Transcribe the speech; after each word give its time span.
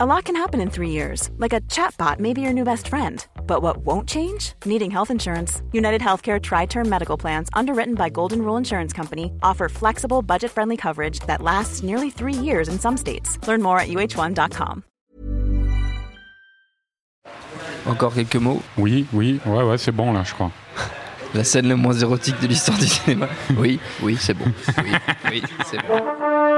A 0.00 0.06
lot 0.06 0.26
can 0.26 0.36
happen 0.36 0.60
in 0.60 0.70
three 0.70 0.90
years, 0.90 1.28
like 1.38 1.52
a 1.52 1.60
chatbot 1.62 2.20
may 2.20 2.32
be 2.32 2.40
your 2.40 2.52
new 2.52 2.62
best 2.62 2.86
friend. 2.86 3.26
But 3.48 3.62
what 3.62 3.78
won't 3.78 4.08
change? 4.08 4.52
Needing 4.64 4.92
health 4.92 5.10
insurance. 5.10 5.60
United 5.72 6.00
Healthcare 6.00 6.40
Tri 6.40 6.66
Term 6.66 6.88
Medical 6.88 7.16
Plans, 7.16 7.48
underwritten 7.52 7.96
by 7.96 8.08
Golden 8.08 8.42
Rule 8.42 8.56
Insurance 8.56 8.92
Company, 8.92 9.32
offer 9.42 9.68
flexible, 9.68 10.22
budget 10.22 10.52
friendly 10.52 10.76
coverage 10.76 11.18
that 11.26 11.42
lasts 11.42 11.82
nearly 11.82 12.10
three 12.10 12.32
years 12.32 12.68
in 12.68 12.78
some 12.78 12.96
states. 12.96 13.44
Learn 13.48 13.60
more 13.60 13.80
at 13.80 13.88
uh1.com. 13.88 14.84
Encore 17.84 18.14
quelques 18.14 18.36
mots. 18.36 18.62
Oui, 18.76 19.04
oui, 19.12 19.40
ouais, 19.46 19.64
ouais, 19.64 19.78
c'est 19.78 19.90
bon 19.90 20.12
là, 20.12 20.22
je 20.22 20.32
crois. 20.32 20.52
La 21.34 21.42
scène 21.42 21.66
la 21.66 21.74
moins 21.74 21.94
érotique 21.94 22.40
de 22.40 22.46
l'histoire 22.46 22.78
du 22.78 22.86
cinéma. 22.86 23.26
Oui, 23.56 23.80
oui, 24.00 24.16
c'est 24.20 24.34
bon. 24.34 24.44
Oui, 24.78 24.92
oui, 25.28 25.42
c'est 25.66 25.78
bon. 25.88 26.57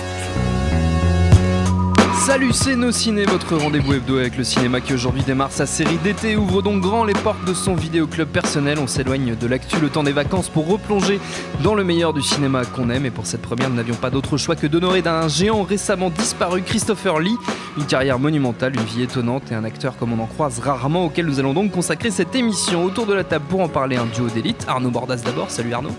Salut, 2.25 2.53
c'est 2.53 2.75
Nos 2.75 2.91
Ciné, 2.91 3.25
votre 3.25 3.57
rendez-vous 3.57 3.95
hebdo 3.95 4.19
avec 4.19 4.37
le 4.37 4.43
cinéma 4.43 4.79
qui 4.79 4.93
aujourd'hui 4.93 5.23
démarre 5.23 5.51
sa 5.51 5.65
série 5.65 5.97
d'été. 5.97 6.37
Ouvre 6.37 6.61
donc 6.61 6.79
grand 6.79 7.03
les 7.03 7.15
portes 7.15 7.43
de 7.45 7.53
son 7.55 7.73
vidéoclub 7.73 8.27
personnel. 8.27 8.77
On 8.79 8.85
s'éloigne 8.85 9.35
de 9.35 9.47
l'actu 9.47 9.79
le 9.79 9.89
temps 9.89 10.03
des 10.03 10.11
vacances 10.11 10.47
pour 10.47 10.67
replonger 10.67 11.19
dans 11.63 11.73
le 11.73 11.83
meilleur 11.83 12.13
du 12.13 12.21
cinéma 12.21 12.63
qu'on 12.63 12.91
aime. 12.91 13.07
Et 13.07 13.09
pour 13.09 13.25
cette 13.25 13.41
première, 13.41 13.71
nous 13.71 13.75
n'avions 13.75 13.95
pas 13.95 14.11
d'autre 14.11 14.37
choix 14.37 14.55
que 14.55 14.67
d'honorer 14.67 15.01
d'un 15.01 15.27
géant 15.27 15.63
récemment 15.63 16.11
disparu, 16.11 16.61
Christopher 16.61 17.19
Lee. 17.19 17.35
Une 17.75 17.85
carrière 17.85 18.19
monumentale, 18.19 18.75
une 18.75 18.85
vie 18.85 19.01
étonnante 19.01 19.51
et 19.51 19.55
un 19.55 19.63
acteur 19.63 19.97
comme 19.97 20.13
on 20.13 20.21
en 20.21 20.27
croise 20.27 20.59
rarement 20.59 21.05
auquel 21.05 21.25
nous 21.25 21.39
allons 21.39 21.55
donc 21.55 21.71
consacrer 21.71 22.11
cette 22.11 22.35
émission. 22.35 22.85
Autour 22.85 23.07
de 23.07 23.15
la 23.15 23.23
table 23.23 23.45
pour 23.49 23.61
en 23.61 23.67
parler, 23.67 23.97
un 23.97 24.05
duo 24.05 24.27
d'élite. 24.27 24.63
Arnaud 24.67 24.91
Bordas 24.91 25.23
d'abord. 25.25 25.49
Salut 25.49 25.73
Arnaud. 25.73 25.95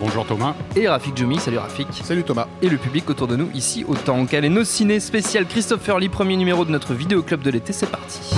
Bonjour 0.00 0.26
Thomas. 0.26 0.54
Et 0.76 0.88
Rafik 0.88 1.16
Djoumi, 1.16 1.38
salut 1.38 1.58
Rafik. 1.58 1.88
Salut 2.02 2.24
Thomas. 2.24 2.46
Et 2.62 2.68
le 2.68 2.76
public 2.76 3.08
autour 3.10 3.26
de 3.26 3.36
nous 3.36 3.50
ici 3.54 3.84
au. 3.86 3.94
Quel 4.28 4.44
est 4.44 4.48
nos 4.48 4.64
ciné 4.64 5.00
spécial 5.00 5.46
Christopher 5.46 5.98
Lee, 5.98 6.08
premier 6.08 6.36
numéro 6.36 6.64
de 6.64 6.70
notre 6.70 6.94
vidéo 6.94 7.22
club 7.22 7.42
de 7.42 7.50
l'été, 7.50 7.72
c'est 7.72 7.90
parti. 7.90 8.34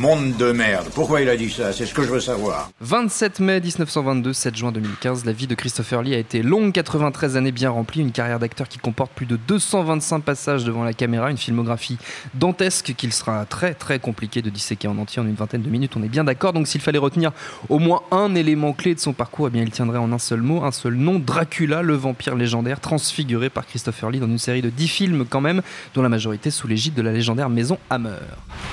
Monde 0.00 0.34
de 0.38 0.50
merde. 0.50 0.86
Pourquoi 0.94 1.20
il 1.20 1.28
a 1.28 1.36
dit 1.36 1.50
ça? 1.50 1.74
C'est 1.74 1.84
ce 1.84 1.92
que 1.92 2.02
je 2.02 2.08
veux 2.08 2.20
savoir. 2.20 2.70
27 2.80 3.38
mai 3.40 3.60
1922, 3.60 4.32
7 4.32 4.56
juin 4.56 4.72
2015, 4.72 5.26
la 5.26 5.32
vie 5.32 5.46
de 5.46 5.54
Christopher 5.54 6.00
Lee 6.00 6.14
a 6.14 6.18
été 6.18 6.42
longue, 6.42 6.72
93 6.72 7.36
années 7.36 7.52
bien 7.52 7.68
remplies, 7.68 8.00
une 8.00 8.10
carrière 8.10 8.38
d'acteur 8.38 8.66
qui 8.66 8.78
comporte 8.78 9.12
plus 9.12 9.26
de 9.26 9.36
225 9.36 10.20
passages 10.20 10.64
devant 10.64 10.84
la 10.84 10.94
caméra, 10.94 11.30
une 11.30 11.36
filmographie 11.36 11.98
dantesque 12.32 12.94
qu'il 12.96 13.12
sera 13.12 13.44
très 13.44 13.74
très 13.74 13.98
compliqué 13.98 14.40
de 14.40 14.48
disséquer 14.48 14.88
en 14.88 14.96
entier 14.96 15.20
en 15.20 15.26
une 15.26 15.34
vingtaine 15.34 15.60
de 15.60 15.68
minutes, 15.68 15.92
on 15.98 16.02
est 16.02 16.08
bien 16.08 16.24
d'accord. 16.24 16.54
Donc 16.54 16.66
s'il 16.66 16.80
fallait 16.80 16.98
retenir 16.98 17.32
au 17.68 17.78
moins 17.78 18.00
un 18.10 18.34
élément 18.34 18.72
clé 18.72 18.94
de 18.94 19.00
son 19.00 19.12
parcours, 19.12 19.48
eh 19.48 19.50
bien 19.50 19.62
il 19.62 19.70
tiendrait 19.70 19.98
en 19.98 20.12
un 20.12 20.18
seul 20.18 20.40
mot, 20.40 20.64
un 20.64 20.72
seul 20.72 20.94
nom, 20.94 21.18
Dracula, 21.18 21.82
le 21.82 21.94
vampire 21.94 22.36
légendaire, 22.36 22.80
transfiguré 22.80 23.50
par 23.50 23.66
Christopher 23.66 24.10
Lee 24.10 24.20
dans 24.20 24.28
une 24.28 24.38
série 24.38 24.62
de 24.62 24.70
10 24.70 24.88
films 24.88 25.26
quand 25.28 25.42
même, 25.42 25.60
dont 25.92 26.00
la 26.00 26.08
majorité 26.08 26.50
sous 26.50 26.66
l'égide 26.66 26.94
de 26.94 27.02
la 27.02 27.12
légendaire 27.12 27.50
maison 27.50 27.76
Hammer. 27.90 28.16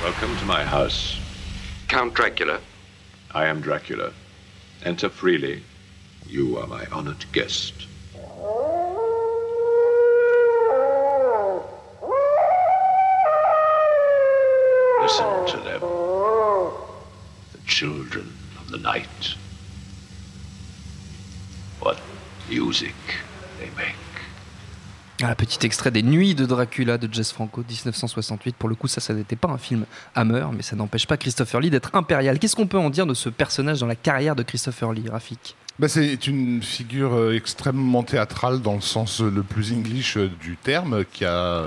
Welcome 0.02 0.30
to 0.40 0.46
my 0.46 0.64
house. 0.64 1.17
Count 1.88 2.14
Dracula. 2.16 2.60
I 3.32 3.46
am 3.46 3.62
Dracula. 3.62 4.12
Enter 4.84 5.08
freely. 5.08 5.64
You 6.26 6.58
are 6.58 6.68
my 6.68 6.86
honored 6.92 7.24
guest. 7.32 7.74
Listen 15.02 15.46
to 15.48 15.58
them. 15.64 15.80
The 17.54 17.60
children 17.66 18.34
of 18.60 18.70
the 18.70 18.78
night. 18.78 19.36
What 21.80 22.02
music 22.50 22.96
they 23.60 23.70
make. 23.78 24.07
Ah, 25.24 25.34
petit 25.34 25.66
extrait 25.66 25.90
des 25.90 26.04
Nuits 26.04 26.36
de 26.36 26.46
Dracula 26.46 27.00
de 27.00 27.12
Jess 27.12 27.32
Franco, 27.32 27.62
1968. 27.68 28.56
Pour 28.56 28.70
le 28.70 28.76
coup, 28.76 28.88
ça, 28.88 29.02
ça 29.02 29.16
n'était 29.16 29.36
pas 29.36 29.48
un 29.48 29.58
film 29.58 29.86
Hammer, 30.14 30.46
mais 30.54 30.62
ça 30.62 30.76
n'empêche 30.76 31.08
pas 31.08 31.18
Christopher 31.18 31.60
Lee 31.60 31.72
d'être 31.72 31.96
impérial. 31.96 32.38
Qu'est-ce 32.38 32.56
qu'on 32.56 32.68
peut 32.68 32.78
en 32.78 32.92
dire 32.92 33.08
de 33.08 33.16
ce 33.16 33.30
personnage 33.30 33.80
dans 33.80 33.88
la 33.88 33.96
carrière 33.96 34.36
de 34.36 34.44
Christopher 34.44 34.94
Lee, 34.94 35.10
Rafik? 35.10 35.56
Bah, 35.80 35.88
c'est 35.88 36.26
une 36.26 36.64
figure 36.64 37.14
euh, 37.14 37.36
extrêmement 37.36 38.02
théâtrale 38.02 38.62
dans 38.62 38.74
le 38.74 38.82
sens 38.82 39.22
euh, 39.22 39.30
le 39.30 39.44
plus 39.44 39.74
English 39.74 40.18
euh, 40.18 40.28
du 40.42 40.58
terme, 40.58 41.06
qui 41.06 41.24
a 41.24 41.64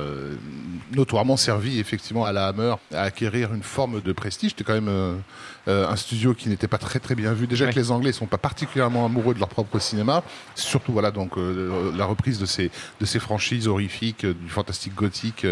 notoirement 0.92 1.36
servi 1.36 1.78
effectivement 1.78 2.24
à 2.24 2.32
la 2.32 2.48
Hammer 2.48 2.74
à 2.92 3.02
acquérir 3.02 3.54
une 3.54 3.62
forme 3.62 4.00
de 4.00 4.12
prestige. 4.12 4.50
C'était 4.50 4.64
quand 4.64 4.80
même 4.80 5.22
un 5.68 5.96
studio 5.96 6.34
qui 6.34 6.48
n'était 6.48 6.66
pas 6.66 6.78
très 6.78 6.98
très 6.98 7.14
bien 7.14 7.32
vu. 7.32 7.46
Déjà 7.46 7.70
que 7.70 7.76
les 7.76 7.92
Anglais 7.92 8.10
sont 8.10 8.26
pas 8.26 8.38
particulièrement 8.38 9.06
amoureux 9.06 9.34
de 9.34 9.38
leur 9.38 9.48
propre 9.48 9.78
cinéma, 9.78 10.24
surtout 10.56 10.92
voilà 10.92 11.12
donc 11.12 11.34
la 11.36 12.04
reprise 12.04 12.38
de 12.40 12.46
ces 12.46 12.70
de 13.00 13.06
ces 13.06 13.20
franchises 13.20 13.68
horrifiques 13.68 14.26
du 14.26 14.48
fantastique 14.48 14.94
gothique 14.94 15.46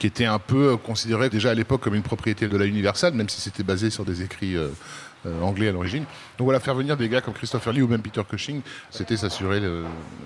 qui 0.00 0.06
était 0.06 0.24
un 0.24 0.40
peu 0.40 0.76
considéré 0.76 1.30
déjà 1.30 1.50
à 1.50 1.54
l'époque 1.54 1.82
comme 1.82 1.94
une 1.94 2.02
propriété 2.02 2.48
de 2.48 2.56
la 2.56 2.66
Universal, 2.66 3.14
même 3.14 3.28
si 3.28 3.40
c'était 3.40 3.62
basé 3.62 3.90
sur 3.90 4.04
des 4.04 4.22
écrits 4.22 4.56
anglais 5.42 5.68
à 5.68 5.72
l'origine. 5.72 6.04
Donc 6.38 6.46
voilà, 6.46 6.60
faire 6.60 6.74
venir 6.74 6.96
des 6.96 7.08
gars 7.08 7.20
comme 7.20 7.34
Christopher 7.34 7.72
Lee 7.72 7.82
ou 7.82 7.88
même 7.88 8.02
Peter 8.02 8.22
Cushing, 8.28 8.60
c'était 8.90 9.16
s'assurer 9.16 9.60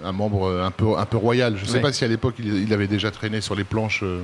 un 0.05 0.13
membre 0.13 0.63
un 0.63 0.71
peu, 0.71 0.97
un 0.97 1.07
peu 1.07 1.17
royal. 1.17 1.57
Je 1.57 1.65
ne 1.65 1.69
sais 1.69 1.81
pas 1.81 1.93
si 1.93 2.05
à 2.05 2.09
l'époque 2.09 2.37
il, 2.39 2.73
avait 2.73 2.87
déjà 2.87 3.11
traîné 3.11 3.41
sur 3.41 3.55
les 3.55 3.65
planches 3.65 4.03
euh, 4.03 4.23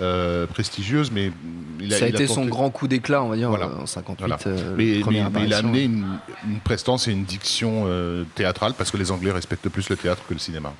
euh, 0.00 0.46
prestigieuses, 0.46 1.10
mais 1.10 1.32
il 1.80 1.92
a, 1.94 1.98
ça 1.98 2.04
a 2.06 2.08
été 2.08 2.26
son 2.26 2.46
grand 2.46 2.70
coup 2.70 2.88
d'éclat, 2.88 3.22
on 3.22 3.28
va 3.28 3.36
dire, 3.36 3.50
en 3.50 3.86
58. 3.86 4.48
mais, 4.76 5.00
il 5.00 5.54
a 5.54 5.58
amené 5.58 5.84
une, 5.84 6.06
prestance 6.64 7.08
et 7.08 7.12
une 7.12 7.24
diction 7.24 7.86
théâtrale 8.34 8.74
parce 8.76 8.90
que 8.90 8.96
les 8.96 9.10
Anglais 9.10 9.32
respectent 9.32 9.68
plus 9.68 9.88
le 9.88 9.96
théâtre 9.96 10.22
que 10.28 10.34
le 10.34 10.40
cinéma. 10.40 10.72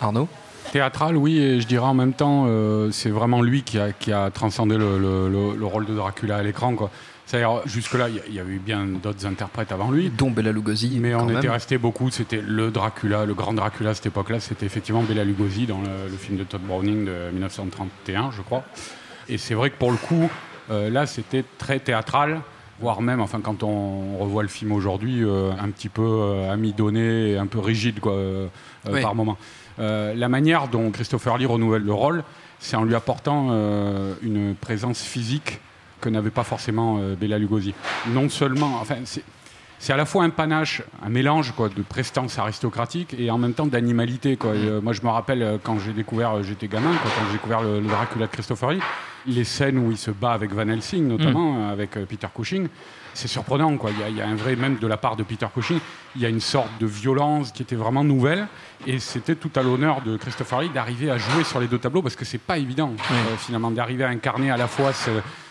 Arnaud? 0.00 0.28
Théâtral, 0.72 1.16
oui, 1.16 1.38
et 1.38 1.60
je 1.60 1.66
dirais 1.66 1.86
en 1.86 1.94
même 1.94 2.12
temps, 2.12 2.46
c'est 2.92 3.10
vraiment 3.10 3.42
lui 3.42 3.62
qui 3.62 3.78
a, 3.78 3.92
qui 3.92 4.12
a 4.12 4.30
transcendé 4.30 4.76
le, 4.76 4.98
le, 4.98 5.66
rôle 5.66 5.86
de 5.86 5.94
Dracula 5.94 6.36
à 6.36 6.42
l'écran. 6.42 6.74
C'est-à-dire, 7.30 7.60
jusque-là, 7.64 8.08
il 8.08 8.34
y, 8.34 8.40
a 8.40 8.42
eu 8.42 8.58
bien 8.58 8.84
d'autres 8.86 9.24
interprètes 9.24 9.70
avant 9.70 9.92
lui. 9.92 10.10
Dont 10.10 10.32
Bela 10.32 10.50
Lugosi. 10.50 10.98
Mais 10.98 11.14
on 11.14 11.28
était 11.28 11.48
resté 11.48 11.78
beaucoup, 11.78 12.10
c'était 12.10 12.42
le 12.44 12.72
Dracula, 12.72 13.24
le 13.24 13.34
grand 13.34 13.52
Dracula 13.52 13.90
à 13.90 13.94
cette 13.94 14.06
époque-là, 14.06 14.40
c'était 14.40 14.66
effectivement 14.66 15.04
Bela 15.04 15.22
Lugosi 15.22 15.66
dans 15.66 15.80
le, 15.80 16.16
film 16.16 16.38
de 16.38 16.42
Todd 16.42 16.60
Browning 16.62 17.04
de 17.04 17.30
1931, 17.32 18.32
je 18.32 18.42
crois. 18.42 18.64
Et 19.28 19.38
c'est 19.38 19.54
vrai 19.54 19.70
que 19.70 19.76
pour 19.76 19.92
le 19.92 19.96
coup, 19.96 20.28
euh, 20.72 20.90
là, 20.90 21.06
c'était 21.06 21.44
très 21.56 21.78
théâtral, 21.78 22.40
voire 22.80 23.00
même, 23.00 23.20
enfin, 23.20 23.40
quand 23.40 23.62
on 23.62 24.18
revoit 24.18 24.42
le 24.42 24.48
film 24.48 24.72
aujourd'hui, 24.72 25.22
euh, 25.22 25.52
un 25.52 25.70
petit 25.70 25.88
peu 25.88 26.02
euh, 26.02 26.52
amidonné, 26.52 27.38
un 27.38 27.46
peu 27.46 27.60
rigide, 27.60 28.00
quoi, 28.00 28.16
par 29.00 29.14
moment. 29.14 29.38
La 29.78 30.28
manière 30.28 30.68
dont 30.68 30.90
Christopher 30.90 31.38
Lee 31.38 31.46
renouvelle 31.46 31.82
le 31.82 31.92
rôle, 31.92 32.24
c'est 32.58 32.76
en 32.76 32.84
lui 32.84 32.94
apportant 32.94 33.50
une 34.22 34.54
présence 34.54 35.02
physique 35.02 35.60
que 36.00 36.08
n'avait 36.08 36.30
pas 36.30 36.44
forcément 36.44 36.98
euh, 36.98 37.14
Bella 37.14 37.38
Lugosi. 37.38 37.74
Non 38.08 38.28
seulement, 38.28 38.78
enfin, 38.80 38.96
c'est 39.78 39.92
à 39.92 39.96
la 39.96 40.06
fois 40.06 40.24
un 40.24 40.30
panache, 40.30 40.82
un 41.02 41.08
mélange 41.08 41.52
quoi, 41.52 41.68
de 41.68 41.82
prestance 41.82 42.38
aristocratique 42.38 43.14
et 43.18 43.30
en 43.30 43.38
même 43.38 43.54
temps 43.54 43.66
d'animalité. 43.66 44.36
Quoi. 44.36 44.50
Euh, 44.52 44.80
moi, 44.80 44.92
je 44.92 45.02
me 45.02 45.08
rappelle 45.08 45.42
euh, 45.42 45.58
quand 45.62 45.78
j'ai 45.78 45.92
découvert, 45.92 46.42
j'étais 46.42 46.68
gamin, 46.68 46.92
quand 47.02 47.08
j'ai 47.26 47.32
découvert 47.32 47.62
le, 47.62 47.80
Dracula 47.80 48.26
de 48.26 48.30
Christopher 48.30 48.72
Lee, 48.72 48.80
les 49.26 49.44
scènes 49.44 49.78
où 49.78 49.90
il 49.90 49.98
se 49.98 50.10
bat 50.10 50.32
avec 50.32 50.52
Van 50.52 50.68
Helsing, 50.68 51.06
notamment 51.06 51.52
mm. 51.52 51.70
avec 51.70 51.90
Peter 52.06 52.28
Cushing, 52.34 52.68
c'est 53.14 53.28
surprenant. 53.28 53.76
Quoi. 53.76 53.90
Il, 54.08 54.16
y 54.16 54.20
a, 54.20 54.26
un 54.26 54.34
vrai, 54.34 54.56
même 54.56 54.78
de 54.78 54.86
la 54.86 54.96
part 54.96 55.16
de 55.16 55.22
Peter 55.22 55.46
Cushing, 55.52 55.78
il 56.16 56.22
y 56.22 56.26
a 56.26 56.28
une 56.28 56.40
sorte 56.40 56.70
de 56.80 56.86
violence 56.86 57.52
qui 57.52 57.62
était 57.62 57.76
vraiment 57.76 58.04
nouvelle. 58.04 58.46
Et 58.86 58.98
c'était 58.98 59.34
tout 59.34 59.50
à 59.56 59.62
l'honneur 59.62 60.00
de 60.02 60.16
Christopher 60.16 60.62
Lee 60.62 60.70
d'arriver 60.70 61.10
à 61.10 61.18
jouer 61.18 61.44
sur 61.44 61.60
les 61.60 61.66
deux 61.66 61.78
tableaux 61.78 62.02
parce 62.02 62.16
que 62.16 62.24
c'est 62.24 62.38
pas 62.38 62.58
évident, 62.58 62.92
finalement, 63.38 63.70
d'arriver 63.70 64.04
à 64.04 64.08
incarner 64.08 64.50
à 64.50 64.56
la 64.56 64.68
fois 64.68 64.92
ce 64.92 65.10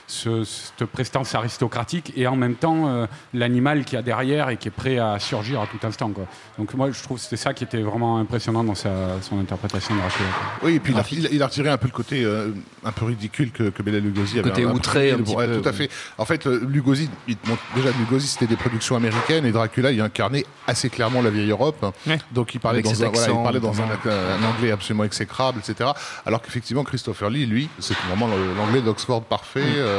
cette 0.10 0.86
prestance 0.86 1.36
aristocratique 1.36 2.14
et 2.16 2.28
en 2.28 2.36
même 2.36 2.56
temps 2.56 2.88
euh, 2.88 3.06
l'animal 3.34 3.86
qui 3.86 3.96
a 3.96 4.02
derrière 4.02 4.50
et 4.50 4.58
qui 4.58 4.68
est 4.68 4.72
prêt 4.72 4.98
à 4.98 5.20
surgir 5.20 5.62
à 5.62 5.68
tout 5.68 5.86
instant. 5.86 6.10
Quoi. 6.10 6.26
Donc 6.58 6.74
moi 6.74 6.92
je 6.92 7.02
trouve 7.04 7.18
que 7.18 7.24
c'était 7.24 7.38
ça 7.38 7.54
qui 7.54 7.64
était 7.64 7.82
vraiment 7.82 8.18
impressionnant 8.18 8.64
dans 8.64 8.76
sa, 8.76 9.22
son 9.22 9.40
interprétation 9.40 9.96
de 9.96 10.00
Dracula. 10.00 10.30
Oui, 10.64 10.76
et 10.76 10.80
puis 10.80 10.94
il 11.32 11.42
a, 11.42 11.46
retiré 11.46 11.70
un 11.70 11.78
peu 11.78 11.88
le 11.88 11.94
côté 11.94 12.24
euh, 12.24 12.50
un 12.84 12.92
peu 12.92 13.06
ridicule 13.06 13.52
que, 13.52 13.70
que 13.70 13.84
Bela 13.84 14.00
Lugosi 14.00 14.40
avait. 14.40 14.50
Côté 14.50 14.66
outré, 14.66 15.12
un 15.12 15.18
petit 15.18 15.36
peu. 15.36 15.62
Tout 15.62 15.70
à 15.70 15.74
fait. 15.74 15.90
En 16.18 16.26
fait, 16.26 16.48
euh, 16.48 16.66
Lugosi, 16.68 17.10
il 17.28 17.38
déjà 17.76 17.90
Lugosi 18.00 18.28
c'était 18.28 18.48
des 18.48 18.56
productions 18.56 18.96
américaines 18.96 19.46
et 19.46 19.52
Dracula 19.52 19.92
il 19.92 20.02
incarnait 20.02 20.46
assez 20.68 20.90
clairement 20.90 21.22
la 21.22 21.30
vieille 21.30 21.52
Europe. 21.52 21.94
Donc 22.32 22.56
il 22.56 22.60
parlait 22.60 22.82
dans, 22.82 23.04
un, 23.04 23.10
voilà, 23.10 23.28
il 23.30 23.44
parlait 23.44 23.60
dans 23.60 23.82
un, 23.82 24.44
anglais 24.44 24.72
absolument 24.72 25.04
exécrable, 25.04 25.60
etc. 25.60 25.92
Alors 26.26 26.42
qu'effectivement 26.42 26.84
Christopher 26.84 27.30
Lee, 27.30 27.46
lui, 27.46 27.70
c'est 27.80 27.96
vraiment 28.08 28.28
l'anglais 28.58 28.82
d'Oxford 28.82 29.24
parfait. 29.24 29.60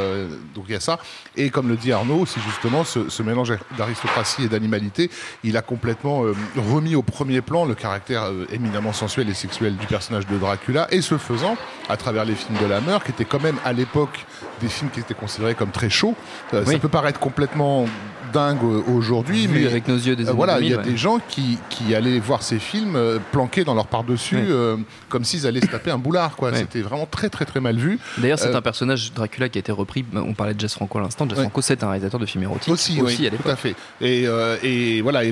donc 0.55 0.65
il 0.67 0.73
y 0.73 0.75
a 0.75 0.79
ça. 0.79 0.99
Et 1.35 1.49
comme 1.49 1.67
le 1.69 1.75
dit 1.75 1.91
Arnaud, 1.91 2.25
c'est 2.25 2.41
justement 2.41 2.83
ce, 2.83 3.09
ce 3.09 3.23
mélange 3.23 3.53
d'aristocratie 3.77 4.43
et 4.43 4.47
d'animalité, 4.47 5.09
il 5.43 5.57
a 5.57 5.61
complètement 5.61 6.23
euh, 6.23 6.33
remis 6.57 6.95
au 6.95 7.01
premier 7.01 7.41
plan 7.41 7.65
le 7.65 7.75
caractère 7.75 8.23
euh, 8.23 8.45
éminemment 8.51 8.93
sensuel 8.93 9.29
et 9.29 9.33
sexuel 9.33 9.75
du 9.77 9.87
personnage 9.87 10.27
de 10.27 10.37
Dracula, 10.37 10.87
et 10.91 11.01
ce 11.01 11.17
faisant, 11.17 11.57
à 11.89 11.97
travers 11.97 12.25
les 12.25 12.35
films 12.35 12.57
de 12.59 12.65
la 12.65 12.77
Hammer, 12.77 12.97
qui 13.05 13.11
étaient 13.11 13.25
quand 13.25 13.41
même 13.41 13.57
à 13.65 13.73
l'époque 13.73 14.25
des 14.61 14.67
films 14.67 14.89
qui 14.91 14.99
étaient 14.99 15.13
considérés 15.13 15.55
comme 15.55 15.71
très 15.71 15.89
chauds. 15.89 16.15
Euh, 16.53 16.63
Oui. 16.65 16.73
Ça 16.73 16.79
peut 16.79 16.89
paraître 16.89 17.19
complètement 17.19 17.85
dingue 18.31 18.63
aujourd'hui, 18.63 19.47
mais 19.47 19.65
avec 19.65 19.87
nos 19.87 19.95
yeux 19.97 20.15
des 20.15 20.23
euh, 20.25 20.27
années 20.29 20.35
voilà, 20.37 20.59
il 20.59 20.67
y 20.69 20.73
a 20.73 20.77
2000, 20.77 20.85
ouais. 20.85 20.91
des 20.91 20.97
gens 20.97 21.19
qui, 21.27 21.57
qui 21.69 21.93
allaient 21.95 22.19
voir 22.19 22.43
ces 22.43 22.59
films 22.59 22.95
euh, 22.95 23.19
planqués 23.31 23.63
dans 23.63 23.73
leur 23.73 23.87
par-dessus, 23.87 24.35
Ouais. 24.37 24.45
euh, 24.49 24.77
comme 25.09 25.23
s'ils 25.23 25.45
allaient 25.47 25.61
se 25.61 25.67
taper 25.67 25.91
un 25.91 25.97
boulard. 25.97 26.35
quoi. 26.35 26.51
Ouais. 26.51 26.57
C'était 26.57 26.81
vraiment 26.81 27.05
très 27.05 27.29
très 27.29 27.45
très 27.45 27.59
mal 27.59 27.75
vu. 27.77 27.99
D'ailleurs, 28.17 28.39
c'est 28.39 28.47
Euh, 28.53 28.57
un 28.57 28.61
personnage 28.61 29.13
Dracula 29.13 29.49
qui 29.49 29.57
a 29.57 29.61
été 29.61 29.71
repris. 29.71 30.05
On 30.13 30.33
parlait 30.33 30.53
de 30.53 30.59
Jess 30.59 30.73
Franco 30.75 30.97
à 30.97 31.01
l'instant. 31.01 31.27
Jess. 31.27 31.39
Franco, 31.39 31.61
c'est 31.61 31.83
un 31.83 31.87
réalisateur 31.89 32.19
de 32.19 32.25
films 32.25 32.43
érotiques 32.43 32.71
Aussi, 32.73 33.01
oui, 33.01 33.27
à 33.27 33.29
tout 33.31 33.49
à 33.49 33.55
fait. 33.55 33.75
Et, 34.01 34.27
euh, 34.27 34.57
et 34.63 35.01
voilà, 35.01 35.23
et 35.23 35.31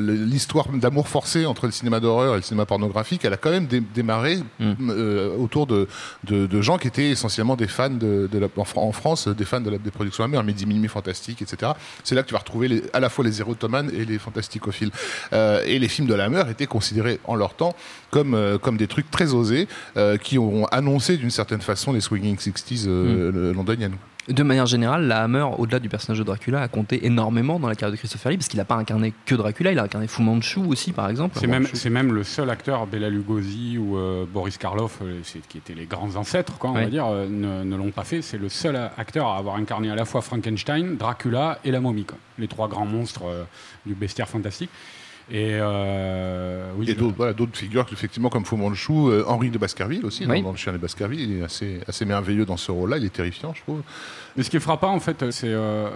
l'histoire 0.00 0.68
d'amour 0.72 1.08
forcé 1.08 1.46
entre 1.46 1.66
le 1.66 1.72
cinéma 1.72 2.00
d'horreur 2.00 2.34
et 2.34 2.36
le 2.36 2.42
cinéma 2.42 2.66
pornographique, 2.66 3.24
elle 3.24 3.32
a 3.32 3.36
quand 3.36 3.50
même 3.50 3.66
dé- 3.66 3.82
démarré 3.94 4.38
Mm. 4.58 4.72
euh, 4.90 5.36
autour 5.36 5.66
de, 5.66 5.88
de, 6.24 6.46
de 6.46 6.60
gens 6.62 6.78
qui 6.78 6.88
étaient 6.88 7.10
essentiellement 7.10 7.56
des 7.56 7.66
fans 7.68 7.90
de, 7.90 8.28
de 8.30 8.38
la- 8.38 8.48
en, 8.56 8.64
Fran- 8.64 8.82
en 8.86 8.92
France, 8.92 9.28
des 9.28 9.44
fans 9.44 9.60
de 9.60 9.70
la, 9.70 9.78
des 9.78 9.90
productions 9.90 10.24
Hammer, 10.24 10.42
Midi 10.42 10.66
Minuit 10.66 10.88
Fantastique, 10.88 11.42
etc. 11.42 11.72
C'est 12.04 12.14
là 12.14 12.22
que 12.22 12.28
tu 12.28 12.34
vas 12.36 12.40
retrouver 12.40 12.68
les- 12.68 12.82
à 12.92 13.00
la 13.00 13.08
fois 13.08 13.24
les 13.24 13.40
érotomanes 13.40 13.90
et 13.92 14.04
les 14.04 14.18
fantasticophiles. 14.18 14.90
Euh, 15.32 15.62
et 15.66 15.78
les 15.78 15.88
films 15.88 16.06
de 16.08 16.14
la 16.14 16.24
Hammer 16.26 16.44
étaient 16.50 16.66
considérés 16.66 17.18
en 17.24 17.34
leur 17.34 17.54
temps 17.54 17.74
comme, 18.10 18.34
euh, 18.34 18.58
comme 18.58 18.76
des 18.76 18.86
trucs 18.86 19.10
très 19.10 19.32
osés 19.34 19.66
euh, 19.96 20.16
qui 20.16 20.38
ont 20.38 20.66
annoncé 20.66 21.16
d'une 21.16 21.30
certaine 21.30 21.60
façon 21.62 21.92
les 21.92 22.00
swinging 22.00 22.36
60s 22.36 22.84
euh, 22.86 23.32
le- 23.32 23.52
londoniennes. 23.52 23.96
De 24.28 24.42
manière 24.42 24.66
générale, 24.66 25.06
la 25.06 25.22
Hammer, 25.22 25.46
au-delà 25.56 25.78
du 25.78 25.88
personnage 25.88 26.18
de 26.18 26.24
Dracula, 26.24 26.60
a 26.60 26.66
compté 26.66 27.06
énormément 27.06 27.60
dans 27.60 27.68
la 27.68 27.76
carrière 27.76 27.92
de 27.92 27.96
Christopher 27.96 28.32
Lee 28.32 28.36
parce 28.38 28.48
qu'il 28.48 28.58
n'a 28.58 28.64
pas 28.64 28.74
incarné 28.74 29.14
que 29.24 29.36
Dracula, 29.36 29.70
il 29.70 29.78
a 29.78 29.84
incarné 29.84 30.08
Fu 30.08 30.22
Manchu 30.22 30.58
aussi, 30.66 30.90
par 30.92 31.08
exemple. 31.08 31.38
C'est 31.72 31.90
même, 31.90 32.12
le 32.12 32.24
seul 32.24 32.50
acteur, 32.50 32.88
Bela 32.88 33.08
Lugosi 33.08 33.78
ou 33.78 33.96
euh, 33.96 34.24
Boris 34.28 34.58
Karloff, 34.58 34.98
euh, 35.02 35.20
qui 35.48 35.58
étaient 35.58 35.74
les 35.74 35.86
grands 35.86 36.16
ancêtres, 36.16 36.58
quoi, 36.58 36.70
on 36.70 36.74
Ouais. 36.74 36.84
va 36.84 36.90
dire, 36.90 37.06
euh, 37.06 37.28
ne, 37.28 37.62
ne 37.62 37.76
l'ont 37.76 37.92
pas 37.92 38.02
fait. 38.02 38.20
C'est 38.20 38.38
le 38.38 38.48
seul 38.48 38.76
acteur 38.98 39.28
à 39.28 39.36
avoir 39.36 39.54
incarné 39.56 39.90
à 39.90 39.94
la 39.94 40.04
fois 40.04 40.22
Frankenstein, 40.22 40.96
Dracula 40.96 41.60
et 41.64 41.70
la 41.70 41.80
momie, 41.80 42.04
quoi. 42.04 42.18
les 42.38 42.48
trois 42.48 42.66
grands 42.66 42.84
monstres 42.86 43.22
du 43.86 43.94
bestiaire 43.94 44.28
fantastique. 44.28 44.70
Et 45.28 45.58
euh, 45.60 46.70
oui, 46.76 46.94
d'autres 46.94 47.16
voilà, 47.16 47.32
d'autres 47.32 47.56
figures, 47.58 47.84
effectivement, 47.92 48.28
comme 48.28 48.44
Fu 48.44 48.54
Manchu, 48.54 48.92
euh, 48.92 49.24
Henri 49.26 49.50
de 49.50 49.58
Baskerville 49.58 50.06
aussi, 50.06 50.24
dans- 50.24 50.32
Oui. 50.32 50.42
dans, 50.42 50.52
Le 50.52 50.56
Chien 50.56 50.72
de 50.72 50.78
Baskerville, 50.78 51.20
il 51.20 51.38
est 51.40 51.42
assez, 51.42 51.80
assez 51.88 52.04
merveilleux 52.04 52.44
dans 52.46 52.56
ce 52.56 52.70
rôle-là, 52.70 52.98
il 52.98 53.04
est 53.04 53.12
terrifiant, 53.12 53.52
je 53.52 53.62
trouve. 53.62 53.82
Mais 54.36 54.44
ce 54.44 54.50
qui 54.50 54.56
est 54.56 54.60
frappant, 54.60 54.92
en 54.94 55.00
fait, 55.00 55.28
c'est. 55.32 55.48
euh, 55.48 55.88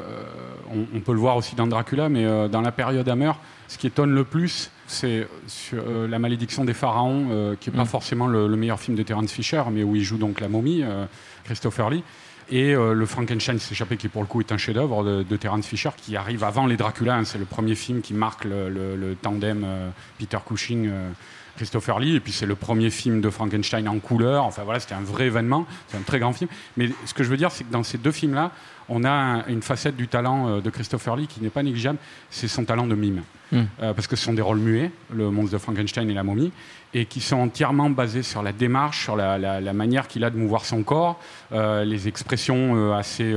on, 0.74 0.84
on 0.96 1.00
peut 1.00 1.12
le 1.12 1.20
voir 1.20 1.36
aussi 1.36 1.54
dans 1.54 1.68
Dracula, 1.68 2.08
mais 2.08 2.24
euh, 2.24 2.48
dans 2.48 2.60
la 2.60 2.72
période 2.72 3.08
Hammer, 3.08 3.32
ce 3.68 3.78
qui 3.78 3.86
étonne 3.86 4.10
le 4.12 4.24
plus, 4.24 4.72
c'est 4.88 5.28
euh, 5.74 6.08
La 6.08 6.18
malédiction 6.18 6.64
des 6.64 6.74
pharaons, 6.74 7.28
euh, 7.30 7.54
qui 7.60 7.70
n'est 7.70 7.76
pas 7.76 7.84
Mm. 7.84 7.86
forcément 7.86 8.26
le, 8.26 8.48
le 8.48 8.56
meilleur 8.56 8.80
film 8.80 8.96
de 8.96 9.02
Terence 9.04 9.30
Fisher, 9.30 9.62
mais 9.70 9.84
où 9.84 9.94
il 9.94 10.02
joue 10.02 10.18
donc 10.18 10.40
la 10.40 10.48
momie, 10.48 10.82
euh, 10.82 11.06
Christopher 11.44 11.88
Lee. 11.90 12.02
Et 12.50 12.74
euh, 12.74 12.94
le 12.94 13.06
Frankenstein 13.06 13.58
s'échappé, 13.58 13.96
qui 13.96 14.08
pour 14.08 14.22
le 14.22 14.26
coup 14.26 14.40
est 14.40 14.50
un 14.52 14.58
chef-d'œuvre 14.58 15.04
de, 15.04 15.22
de 15.22 15.36
Terence 15.36 15.66
Fisher, 15.66 15.90
qui 15.96 16.16
arrive 16.16 16.42
avant 16.44 16.66
les 16.66 16.76
Dracula. 16.76 17.16
hein. 17.16 17.24
c'est 17.24 17.38
le 17.38 17.44
premier 17.44 17.74
film 17.76 18.00
qui 18.00 18.12
marque 18.12 18.44
le, 18.44 18.68
le- 18.68 18.96
le 18.96 19.14
tandem 19.14 19.62
euh, 19.64 19.88
Peter 20.18 20.38
Cushing. 20.46 20.86
euh, 20.88 21.10
Christopher 21.56 21.98
Lee, 21.98 22.14
et 22.16 22.20
puis 22.20 22.32
c'est 22.32 22.46
le 22.46 22.54
premier 22.54 22.88
film 22.88 23.20
de 23.20 23.28
Frankenstein 23.28 23.86
en 23.86 23.98
couleur. 23.98 24.44
Enfin 24.44 24.62
voilà, 24.64 24.80
c'était 24.80 24.94
un 24.94 25.02
vrai 25.02 25.26
événement, 25.26 25.66
c'est 25.88 25.98
un 25.98 26.02
très 26.02 26.18
grand 26.18 26.32
film. 26.32 26.48
Mais 26.78 26.88
ce 27.04 27.12
que 27.12 27.22
je 27.22 27.28
veux 27.28 27.36
dire, 27.36 27.50
c'est 27.50 27.64
que 27.64 27.72
dans 27.72 27.82
ces 27.82 27.98
deux 27.98 28.12
films-là, 28.12 28.50
on 28.90 29.04
a 29.04 29.10
un- 29.10 29.46
une 29.46 29.62
facette 29.62 29.96
du 29.96 30.08
talent 30.08 30.48
euh, 30.48 30.60
de 30.60 30.68
Christopher 30.68 31.16
Lee 31.16 31.26
qui 31.26 31.40
n'est 31.40 31.48
pas 31.48 31.62
négligeable, 31.62 31.98
c'est 32.28 32.48
son 32.48 32.64
talent 32.64 32.86
de 32.86 32.94
mime. 32.94 33.22
Mm. 33.52 33.62
Euh, 33.82 33.94
parce 33.94 34.06
que 34.06 34.14
ce 34.16 34.24
sont 34.24 34.34
des 34.34 34.42
rôles 34.42 34.58
muets, 34.58 34.90
le 35.12 35.30
monstre 35.30 35.52
de 35.52 35.58
Frankenstein 35.58 36.08
et 36.10 36.14
la 36.14 36.22
momie, 36.22 36.52
et 36.94 37.06
qui 37.06 37.20
sont 37.20 37.36
entièrement 37.38 37.88
basés 37.90 38.22
sur 38.22 38.42
la 38.42 38.52
démarche, 38.52 39.02
sur 39.04 39.16
la, 39.16 39.38
la- 39.38 39.60
la 39.60 39.72
manière 39.72 40.06
qu'il 40.08 40.22
a 40.24 40.30
de 40.30 40.36
mouvoir 40.36 40.64
son 40.64 40.82
corps, 40.82 41.18
euh, 41.52 41.84
les 41.84 42.06
expressions 42.08 42.74
euh, 42.76 42.92
assez 42.94 43.32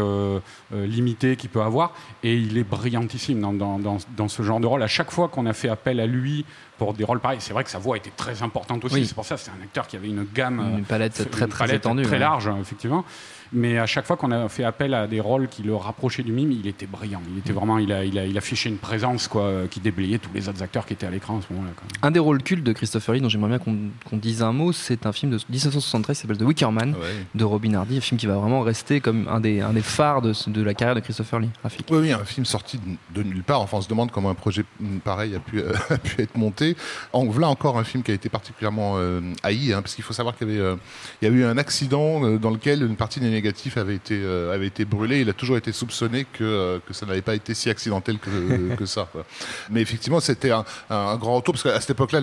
limitées 0.71 1.35
qu'il 1.35 1.49
peut 1.49 1.61
avoir, 1.61 1.93
et 2.23 2.35
il 2.35 2.57
est 2.57 2.63
brillantissime 2.63 3.39
dans, 3.41 3.53
dans- 3.53 3.79
dans- 3.79 3.97
dans 4.17 4.27
ce 4.27 4.41
genre 4.43 4.59
de 4.59 4.67
rôle. 4.67 4.83
À 4.83 4.87
chaque 4.87 5.11
fois 5.11 5.27
qu'on 5.29 5.45
a 5.45 5.53
fait 5.53 5.69
appel 5.69 5.99
à 5.99 6.05
lui 6.07 6.45
pour 6.77 6.93
des 6.93 7.03
rôles 7.03 7.19
pareils, 7.19 7.39
c'est 7.41 7.53
vrai 7.53 7.63
que 7.63 7.69
sa 7.69 7.79
voix 7.79 7.97
était 7.97 8.11
très 8.15 8.41
importante 8.41 8.83
aussi, 8.85 8.95
Oui. 8.95 9.05
c'est 9.05 9.13
pour 9.15 9.25
ça 9.25 9.35
que 9.35 9.41
c'est 9.41 9.51
un 9.51 9.63
acteur 9.63 9.87
qui 9.87 9.95
avait 9.95 10.07
une 10.09 10.25
gamme 10.33 10.75
Une 10.79 10.83
palette 10.85 11.29
très 11.31 11.47
très 11.47 11.75
étendue. 11.75 12.03
très 12.03 12.19
large, 12.19 12.49
effectivement. 12.61 13.05
Mais 13.53 13.77
à 13.77 13.85
chaque 13.85 14.05
fois 14.05 14.17
qu'on 14.17 14.31
a 14.31 14.49
fait 14.49 14.63
appel 14.63 14.93
à 14.93 15.07
des 15.07 15.19
rôles 15.19 15.47
qui 15.47 15.63
le 15.63 15.75
rapprochaient 15.75 16.23
du 16.23 16.31
mime, 16.31 16.51
il 16.51 16.67
était 16.67 16.85
brillant. 16.87 17.21
Il 17.31 17.37
était 17.39 17.53
vraiment, 17.53 17.77
il 17.77 17.91
a, 17.91 18.03
il 18.03 18.17
a, 18.17 18.25
il 18.25 18.37
affichait 18.37 18.69
une 18.69 18.77
présence 18.77 19.27
quoi, 19.27 19.43
euh, 19.43 19.67
qui 19.67 19.79
déblayait 19.79 20.17
tous 20.17 20.31
les 20.33 20.49
autres 20.49 20.61
acteurs 20.63 20.85
qui 20.85 20.93
étaient 20.93 21.05
à 21.05 21.11
l'écran 21.11 21.37
à 21.37 21.41
ce 21.47 21.53
moment-là. 21.53 21.71
quoi. 21.75 21.85
Un 22.01 22.11
des 22.11 22.19
rôles 22.19 22.41
cultes 22.41 22.63
de 22.63 22.73
Christopher 22.73 23.15
Lee 23.15 23.21
dont 23.21 23.29
j'aimerais 23.29 23.49
bien 23.49 23.59
qu'on 23.59 23.77
qu'on 24.09 24.17
dise 24.17 24.41
un 24.41 24.51
mot, 24.51 24.71
c'est 24.71 25.05
un 25.05 25.11
film 25.11 25.31
de 25.31 25.37
1973 25.49 26.15
qui 26.17 26.21
s'appelle 26.21 26.37
The 26.37 26.41
Wicker 26.41 26.71
Man 26.71 26.93
Ouais. 26.93 27.25
de 27.35 27.43
Robin 27.43 27.73
Hardy, 27.75 27.97
un 27.97 28.01
film 28.01 28.19
qui 28.19 28.25
va 28.27 28.35
vraiment 28.35 28.61
rester 28.61 29.01
comme 29.01 29.27
un 29.27 29.39
des, 29.39 29.61
un 29.61 29.73
des 29.73 29.81
phares 29.81 30.21
de, 30.21 30.33
de 30.47 30.61
la 30.63 30.73
carrière 30.73 30.95
de 30.95 30.99
Christopher 31.01 31.39
Lee. 31.39 31.49
Rafik. 31.63 31.87
Oui, 31.91 31.97
oui, 31.99 32.11
un 32.11 32.23
film 32.25 32.45
sorti 32.45 32.79
de, 33.13 33.23
nulle 33.23 33.43
part. 33.43 33.61
Enfin, 33.61 33.77
on 33.77 33.81
se 33.81 33.89
demande 33.89 34.11
comment 34.11 34.29
un 34.29 34.35
projet 34.35 34.63
mm, 34.79 34.97
pareil 34.99 35.35
a 35.35 35.39
pu, 35.39 35.59
euh, 35.59 35.73
a 35.89 35.97
pu 35.97 36.21
être 36.21 36.35
monté. 36.37 36.75
En 37.13 37.25
voilà 37.25 37.49
encore 37.49 37.77
un 37.77 37.83
film 37.83 38.03
qui 38.03 38.11
a 38.11 38.13
été 38.13 38.29
particulièrement 38.29 38.93
euh, 38.97 39.21
haï, 39.43 39.73
hein, 39.73 39.81
parce 39.81 39.95
qu'il 39.95 40.03
faut 40.03 40.13
savoir 40.13 40.35
qu'il 40.35 40.47
y 40.47 40.51
avait, 40.51 40.59
euh, 40.59 40.75
il 41.21 41.27
y 41.27 41.31
a 41.31 41.33
eu 41.33 41.43
un 41.43 41.57
accident 41.57 42.37
dans 42.37 42.49
lequel 42.49 42.83
une 42.83 42.95
partie 42.95 43.19
des 43.19 43.29
négatifs 43.43 43.77
avait 43.77 43.95
été, 43.95 44.19
euh, 44.23 44.53
avait 44.53 44.67
été 44.67 44.85
brûlée. 44.85 45.19
Il 45.21 45.29
a 45.29 45.33
toujours 45.33 45.57
été 45.57 45.71
soupçonné 45.71 46.25
que, 46.25 46.43
euh, 46.43 46.79
que 46.87 46.93
ça 46.93 47.05
n'avait 47.05 47.21
pas 47.21 47.35
été 47.35 47.53
si 47.53 47.69
accidentel 47.69 48.17
que, 48.17 48.75
que 48.77 48.85
ça. 48.85 49.07
quoi. 49.11 49.25
Mais 49.69 49.81
effectivement, 49.81 50.19
c'était 50.19 50.51
un, 50.51 50.63
un 50.89 51.17
grand 51.17 51.35
retour, 51.35 51.53
parce 51.53 51.63
qu'à 51.63 51.79
cette 51.81 51.91
époque-là, 51.91 52.21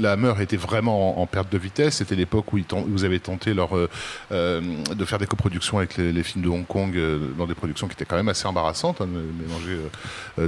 la 0.00 0.12
Hammer 0.12 0.34
était 0.40 0.56
vraiment 0.56 1.18
en, 1.18 1.22
en 1.22 1.26
perte 1.26 1.52
de 1.52 1.58
vitesse. 1.58 1.96
C'était 1.96 2.14
l'époque 2.16 2.52
où 2.52 2.56
où 2.56 2.96
ils 2.96 3.04
avaient 3.04 3.18
tenté 3.18 3.52
leur, 3.52 3.76
euh, 3.76 3.88
euh, 4.32 4.60
de 4.94 5.04
faire 5.04 5.18
des 5.18 5.26
coproductions 5.26 5.78
avec 5.78 5.96
les, 5.96 6.12
les 6.12 6.22
films 6.22 6.44
de 6.44 6.48
Hong 6.48 6.66
Kong, 6.66 6.98
dans 7.36 7.46
des 7.46 7.54
productions 7.54 7.86
qui 7.88 7.92
étaient 7.94 8.04
quand 8.04 8.16
même 8.16 8.28
assez 8.28 8.46
embarrassantes. 8.46 9.00
hein, 9.00 9.06
mélanger 9.06 9.78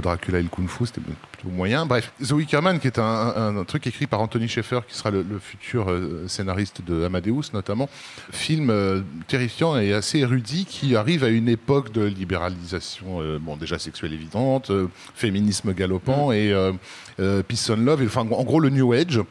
Dracula 0.01 0.39
et 0.39 0.43
le 0.43 0.49
Kung 0.49 0.67
Fu, 0.67 0.85
c'était 0.85 1.01
plutôt 1.37 1.55
moyen. 1.55 1.85
Bref, 1.85 2.11
The 2.25 2.31
Wicker 2.31 2.61
Man, 2.61 2.79
qui 2.79 2.87
est 2.87 2.99
un, 2.99 3.03
un- 3.03 3.57
un 3.57 3.63
truc 3.63 3.85
écrit 3.87 4.07
par 4.07 4.19
Anthony 4.21 4.47
Schaeffer, 4.47 4.79
qui 4.87 4.95
sera 4.95 5.11
le, 5.11 5.21
le 5.23 5.39
futur 5.39 5.89
euh, 5.89 6.27
scénariste 6.27 6.81
de 6.85 7.03
Amadeus 7.05 7.51
notamment. 7.53 7.89
Film 8.31 8.69
euh, 8.69 9.01
terrifiant 9.27 9.77
et 9.77 9.93
assez 9.93 10.19
érudit 10.19 10.65
qui 10.65 10.95
arrive 10.95 11.23
à 11.23 11.29
une 11.29 11.49
époque 11.49 11.91
de 11.91 12.03
libéralisation, 12.05 13.21
euh, 13.21 13.37
bon 13.39 13.55
déjà 13.57 13.77
sexuelle 13.79 14.13
évidente, 14.13 14.69
euh, 14.71 14.87
féminisme 15.15 15.73
galopant 15.73 16.31
et 16.31 16.51
euh, 16.51 16.71
euh, 17.19 17.43
peace 17.43 17.69
and 17.69 17.77
love. 17.77 18.01
Et, 18.01 18.05
enfin, 18.07 18.21
en 18.21 18.43
gros, 18.43 18.59
le 18.59 18.69
New 18.69 18.93
Age 18.93 19.21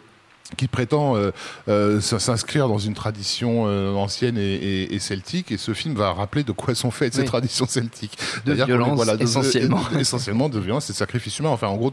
qui 0.57 0.69
prétend 0.69 1.17
euh, 1.17 1.31
euh, 1.69 2.01
s'inscrire 2.01 2.69
dans 2.69 2.79
une 2.79 2.95
tradition 2.95 3.65
euh, 3.67 3.93
ancienne 3.95 4.39
et, 4.39 4.43
et- 4.55 4.95
et 4.95 4.99
celtique. 4.99 5.51
Et 5.53 5.57
ce 5.57 5.75
film 5.75 5.95
va 5.95 6.13
rappeler 6.13 6.45
de 6.45 6.53
quoi 6.53 6.75
sont 6.75 6.91
faites 6.91 7.15
ces 7.15 7.25
traditions 7.25 7.67
celtiques. 7.67 8.17
De 8.45 8.53
est- 8.53 8.65
violence, 8.65 9.05
de- 9.07 9.23
essentiellement. 9.23 9.83
de- 9.93 9.99
essentiellement 10.01 10.49
de 10.49 10.61
violence 10.61 10.89
et 10.89 10.93
de 10.93 10.99
sacrifice 10.99 11.39
humain. 11.39 11.51
Enfin, 11.51 11.67
en 11.69 11.77
gros, 11.77 11.93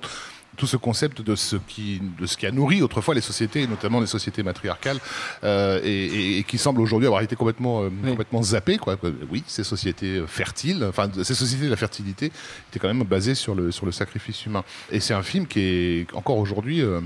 tout 0.55 0.67
ce 0.67 0.77
concept 0.77 1.21
de 1.23 1.35
ce 1.35 1.55
qui 1.67 1.99
de 2.19 2.27
ce 2.27 2.37
qui 2.37 2.45
a 2.45 2.51
nourri 2.51 2.83
autrefois 2.83 3.15
les 3.15 3.21
sociétés, 3.21 3.63
et 3.63 3.67
notamment 3.67 3.99
les 3.99 4.05
sociétés 4.05 4.43
matriarcales, 4.43 4.99
euh, 5.43 5.79
et, 5.83 5.89
et- 6.05 6.37
et 6.37 6.43
qui 6.43 6.59
semble 6.59 6.79
aujourd'hui 6.79 7.07
avoir 7.07 7.23
été 7.23 7.35
complètement 7.35 7.81
euh, 7.81 7.89
Oui. 8.03 8.09
complètement 8.11 8.43
zappé. 8.43 8.77
Quoi. 8.77 8.97
Oui, 9.31 9.43
ces 9.47 9.63
sociétés 9.63 10.21
fertiles, 10.27 10.85
enfin 10.87 11.09
ces 11.23 11.33
sociétés 11.33 11.65
de 11.65 11.71
la 11.71 11.75
fertilité, 11.75 12.31
étaient 12.69 12.77
quand 12.79 12.87
même 12.93 13.01
basées 13.03 13.33
sur 13.33 13.55
le 13.55 13.71
sur 13.71 13.87
le 13.87 13.91
sacrifice 13.91 14.45
humain. 14.45 14.63
Et 14.91 14.99
c'est 14.99 15.15
un 15.15 15.23
film 15.23 15.47
qui 15.47 15.59
est 15.61 16.07
encore 16.13 16.37
aujourd'hui 16.37 16.81
euh, 16.81 17.01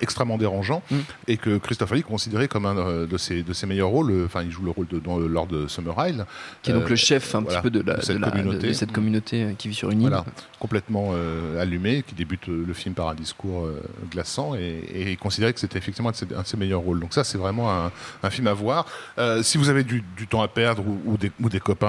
extrêmement 0.00 0.38
dérangeant 0.38 0.82
Mm. 0.90 0.96
et 1.28 1.36
que 1.36 1.58
Christopher 1.58 1.96
Lee 1.96 2.02
considéré 2.02 2.48
comme 2.48 2.66
un 2.66 2.76
euh, 2.76 3.06
de 3.06 3.16
ses, 3.18 3.42
de 3.42 3.52
ses 3.52 3.66
meilleurs 3.66 3.88
rôles. 3.88 4.10
euh, 4.10 4.24
Enfin, 4.26 4.42
il 4.42 4.50
joue 4.50 4.62
le 4.64 4.70
rôle 4.70 4.86
de 4.88 4.98
dans 4.98 5.18
le 5.18 5.26
Lord 5.28 5.46
de 5.46 5.66
Summer 5.68 5.94
Isle, 6.08 6.26
Qui 6.62 6.70
est 6.70 6.74
donc 6.74 6.84
Euh, 6.84 6.88
le 6.88 6.96
chef 6.96 7.34
un 7.34 7.40
voilà, 7.42 7.60
petit 7.60 7.62
peu 7.62 7.70
de, 7.70 7.82
la, 7.88 7.96
de 7.98 8.02
cette 8.02 8.18
la- 8.18 8.30
communauté. 8.30 8.68
de 8.68 8.72
cette 8.72 8.92
communauté 8.92 9.42
euh, 9.44 9.52
qui 9.56 9.68
vit 9.68 9.74
sur 9.74 9.90
une 9.90 10.02
île. 10.02 10.08
voilà, 10.08 10.24
complètement 10.58 11.10
euh, 11.12 11.60
allumé, 11.60 12.02
qui 12.06 12.14
débute 12.14 12.48
euh, 12.48 12.64
le 12.66 12.72
film 12.74 12.94
par 12.94 13.08
un 13.08 13.14
discours 13.14 13.64
euh, 13.66 13.80
glaçant 14.10 14.54
et, 14.54 14.82
et 15.12 15.16
considéré 15.16 15.52
que 15.52 15.60
c'était 15.60 15.78
effectivement 15.78 16.08
un 16.08 16.12
de, 16.12 16.16
ses, 16.16 16.26
un 16.34 16.42
de 16.42 16.46
ses 16.46 16.56
meilleurs 16.56 16.80
rôles. 16.80 17.00
Donc 17.00 17.12
ça, 17.14 17.22
c'est 17.24 17.38
vraiment 17.38 17.70
un, 17.72 17.92
un 18.22 18.30
film 18.30 18.46
à 18.48 18.52
voir. 18.54 18.86
Euh, 19.18 19.42
si 19.42 19.58
vous 19.58 19.68
avez 19.68 19.84
du, 19.84 20.02
du 20.16 20.26
temps 20.26 20.42
à 20.42 20.48
perdre 20.48 20.82
ou, 20.86 21.00
ou 21.04 21.16
des, 21.16 21.30
ou 21.40 21.48
des 21.48 21.60
copains 21.60 21.86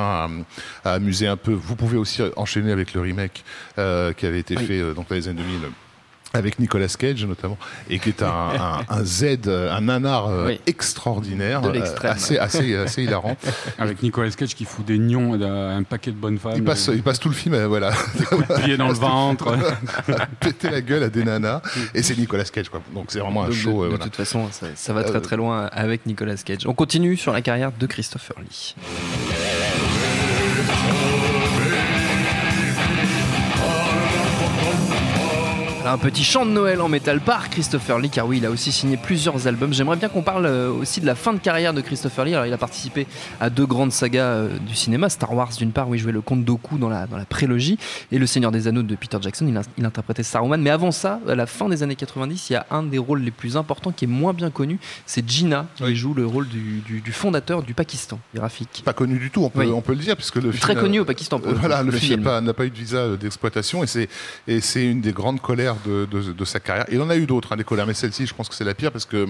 à, 0.84 0.90
à 0.90 0.94
amuser 0.94 1.28
un 1.28 1.38
peu, 1.38 1.54
vous 1.54 1.76
pouvez 1.76 1.98
aussi 1.98 2.22
enchaîner 2.36 2.72
avec 2.72 2.94
le 2.94 3.02
remake 3.02 3.44
euh, 3.78 4.14
qui 4.14 4.26
avait 4.26 4.40
été 4.40 4.56
Oui. 4.58 4.66
fait 4.66 4.80
euh, 4.80 4.94
donc 4.94 5.08
dans 5.10 5.16
les 5.16 5.28
années 5.28 5.42
2000 5.42 5.60
avec 6.34 6.58
Nicolas 6.60 6.88
Cage 6.88 7.26
notamment, 7.26 7.58
et 7.90 8.00
qui 8.00 8.10
est 8.10 8.24
un, 8.24 8.28
un, 8.28 8.80
un 8.90 9.04
Z, 9.04 9.40
euh, 9.48 9.72
un 9.72 9.82
nanar 9.82 10.28
euh, 10.28 10.48
Oui. 10.48 10.60
extraordinaire, 10.66 11.62
De 11.62 11.70
euh, 11.78 11.84
assez, 12.04 12.38
assez, 12.38 12.76
assez 12.86 13.04
hilarant. 13.04 13.38
Avec 13.78 14.02
Nicolas 14.02 14.32
Cage 14.32 14.56
qui 14.56 14.66
fout 14.66 14.84
des 14.86 14.98
nions 14.98 15.40
à 15.42 15.46
un 15.76 15.84
paquet 15.84 16.12
de 16.12 16.16
bonnes 16.18 16.40
femmes. 16.40 16.54
Il 16.56 16.64
passe, 16.64 16.90
il 16.94 17.04
passe 17.04 17.20
tout 17.20 17.30
le 17.30 17.36
film, 17.36 17.56
voilà, 17.66 17.92
pieds 18.64 18.78
dans 18.78 18.88
le 18.88 18.94
ventre. 18.96 19.56
péter 20.40 20.70
la 20.70 20.82
gueule 20.82 21.04
à 21.04 21.10
des 21.10 21.24
nanas, 21.24 21.62
et 21.94 22.02
c'est 22.02 22.18
Nicolas 22.18 22.44
Cage, 22.46 22.70
quoi. 22.70 22.82
Donc 22.94 23.06
c'est 23.10 23.20
vraiment 23.20 23.44
un 23.44 23.48
Donc, 23.48 23.54
de, 23.56 23.60
show. 23.60 23.84
de 23.84 23.90
voilà. 23.90 24.04
toute 24.06 24.16
façon, 24.16 24.48
ça, 24.52 24.68
ça 24.76 24.94
va 24.94 25.04
très 25.04 25.22
très 25.22 25.38
loin 25.38 25.70
avec 25.72 26.06
Nicolas 26.06 26.36
Cage. 26.38 26.66
On 26.66 26.74
continue 26.74 27.16
sur 27.16 27.32
la 27.34 27.42
carrière 27.42 27.72
de 27.78 27.86
Christopher 27.86 28.38
Lee. 28.40 28.76
Un 35.86 35.98
petit 35.98 36.24
chant 36.24 36.46
de 36.46 36.52
Noël 36.52 36.80
en 36.82 36.88
métal 36.88 37.20
par 37.20 37.50
Christopher 37.50 38.00
Lee, 38.00 38.10
car 38.10 38.26
oui, 38.26 38.38
il 38.38 38.46
a 38.46 38.52
aussi 38.52 38.72
signé 38.72 38.96
plusieurs 38.96 39.48
albums. 39.48 39.74
J'aimerais 39.74 39.98
bien 39.98 40.08
qu'on 40.08 40.22
parle 40.22 40.46
euh, 40.46 40.72
aussi 40.72 41.02
de 41.02 41.06
la 41.06 41.14
fin 41.16 41.34
de 41.34 41.40
carrière 41.40 41.74
de 41.74 41.82
Christopher 41.82 42.24
Lee. 42.24 42.34
Alors, 42.34 42.46
il 42.46 42.54
a 42.54 42.58
participé 42.58 43.06
à 43.42 43.50
deux 43.50 43.66
grandes 43.66 43.92
sagas 43.92 44.24
euh, 44.24 44.58
du 44.60 44.76
cinéma, 44.76 45.10
Star 45.10 45.34
Wars 45.34 45.50
d'une 45.58 45.72
part, 45.74 45.90
où 45.90 45.96
il 45.96 46.00
jouait 46.00 46.14
le 46.14 46.22
comte 46.22 46.46
Dooku 46.46 46.78
dans 46.78 46.88
la, 46.88 47.06
dans 47.06 47.18
la 47.18 47.26
prélogie, 47.26 47.78
et 48.14 48.18
Le 48.20 48.26
Seigneur 48.26 48.52
des 48.52 48.68
Anneaux 48.70 48.82
de 48.84 48.96
Peter 48.96 49.18
Jackson, 49.22 49.46
il, 49.48 49.58
a- 49.58 49.62
il 49.78 49.86
interprétait 49.86 50.24
Saruman. 50.24 50.58
Mais 50.62 50.70
avant 50.70 50.92
ça, 50.92 51.20
à 51.28 51.36
la 51.36 51.46
fin 51.48 51.68
des 51.68 51.84
années 51.84 51.96
90, 51.96 52.50
il 52.50 52.54
y 52.54 52.56
a 52.56 52.66
un 52.72 52.84
des 52.84 52.98
rôles 52.98 53.22
les 53.22 53.32
plus 53.32 53.58
importants 53.58 53.92
qui 53.92 54.06
est 54.06 54.08
moins 54.08 54.34
bien 54.34 54.52
connu, 54.52 54.80
c'est 55.06 55.28
Gina, 55.30 55.66
qui 55.76 55.84
Oui. 55.84 55.96
joue 55.98 56.14
le 56.14 56.26
rôle 56.26 56.48
du, 56.48 56.80
du- 56.86 57.02
du 57.02 57.12
fondateur 57.12 57.62
du 57.62 57.74
Pakistan, 57.74 58.20
graphique. 58.34 58.84
Pas 58.86 58.94
connu 58.94 59.20
du 59.20 59.30
tout, 59.32 59.44
on 59.44 59.50
peut, 59.50 59.60
Oui. 59.66 59.72
on 59.76 59.82
peut 59.82 59.94
le 59.94 60.00
dire, 60.00 60.16
puisque 60.16 60.36
le 60.38 60.52
film. 60.52 60.62
Très 60.62 60.76
connu 60.76 61.00
au 61.02 61.06
Pakistan 61.06 61.40
pour 61.40 61.52
Euh, 61.52 61.56
voilà, 61.60 61.84
le, 61.84 61.92
le 61.92 61.98
film 61.98 62.22
n'a 62.24 62.42
pas, 62.42 62.54
pas 62.54 62.66
eu 62.66 62.70
de 62.70 62.76
visa 62.78 62.98
euh, 62.98 63.18
d'exploitation 63.18 63.84
et 64.48 64.62
c'est 64.62 64.86
une 64.86 65.02
des 65.02 65.12
grandes 65.12 65.42
colères 65.42 65.73
de, 65.86 66.06
de- 66.06 66.32
de 66.34 66.46
sa 66.46 66.60
carrière. 66.60 66.86
Il 66.92 67.02
en 67.02 67.10
a 67.10 67.16
eu 67.16 67.26
d'autres, 67.26 67.54
hein, 67.54 67.58
des 67.58 67.64
colères, 67.64 67.88
mais 67.88 67.94
celle-ci, 67.94 68.26
je 68.26 68.34
pense 68.34 68.50
que 68.50 68.56
c'est 68.56 68.64
la 68.64 68.74
pire 68.74 68.92
parce 68.92 69.06
que 69.06 69.28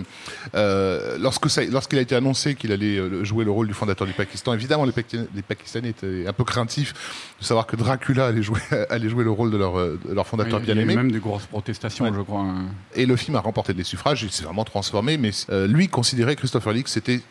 euh, 0.56 1.18
lorsque 1.20 1.46
lorsqu'il 1.72 1.98
a 1.98 2.02
été 2.02 2.16
annoncé 2.16 2.56
qu'il 2.56 2.72
allait 2.72 2.98
euh, 2.98 3.24
jouer 3.24 3.46
le 3.46 3.52
rôle 3.52 3.68
du 3.68 3.74
fondateur 3.74 4.08
du 4.08 4.14
Pakistan, 4.14 4.54
évidemment 4.54 4.86
les, 4.86 4.92
Paki- 4.92 5.26
les 5.36 5.42
Pakistanais 5.42 5.90
étaient 5.90 6.26
un 6.28 6.34
peu 6.34 6.44
craintifs 6.44 6.94
de 7.40 7.46
savoir 7.46 7.68
que 7.68 7.76
Dracula 7.76 8.28
allait 8.28 8.44
jouer, 8.44 8.60
allait 8.90 9.10
jouer 9.10 9.24
le 9.24 9.32
rôle 9.32 9.52
de 9.52 9.58
leur, 9.58 9.78
euh, 9.78 10.00
de 10.08 10.14
leur 10.14 10.28
fondateur 10.28 10.60
Il 10.62 10.68
y 10.68 10.72
a 10.72 10.82
eu 10.82 10.86
même 10.86 11.12
des 11.12 11.20
grosses 11.20 11.46
protestations, 11.46 12.06
Ouais. 12.06 12.12
je 12.16 12.22
crois. 12.22 12.42
hein. 12.42 12.66
Et 12.96 13.06
le 13.06 13.16
film 13.16 13.36
a 13.36 13.40
remporté 13.42 13.74
des 13.74 13.84
suffrages, 13.84 14.24
il 14.24 14.32
s'est 14.32 14.44
vraiment 14.44 14.64
transformé, 14.66 15.18
mais 15.18 15.32
euh, 15.50 15.68
lui 15.68 15.88
considérait 15.88 16.36
Christopher 16.36 16.74
Lee 16.74 16.84
que 16.84 16.90
c'était 16.90 17.22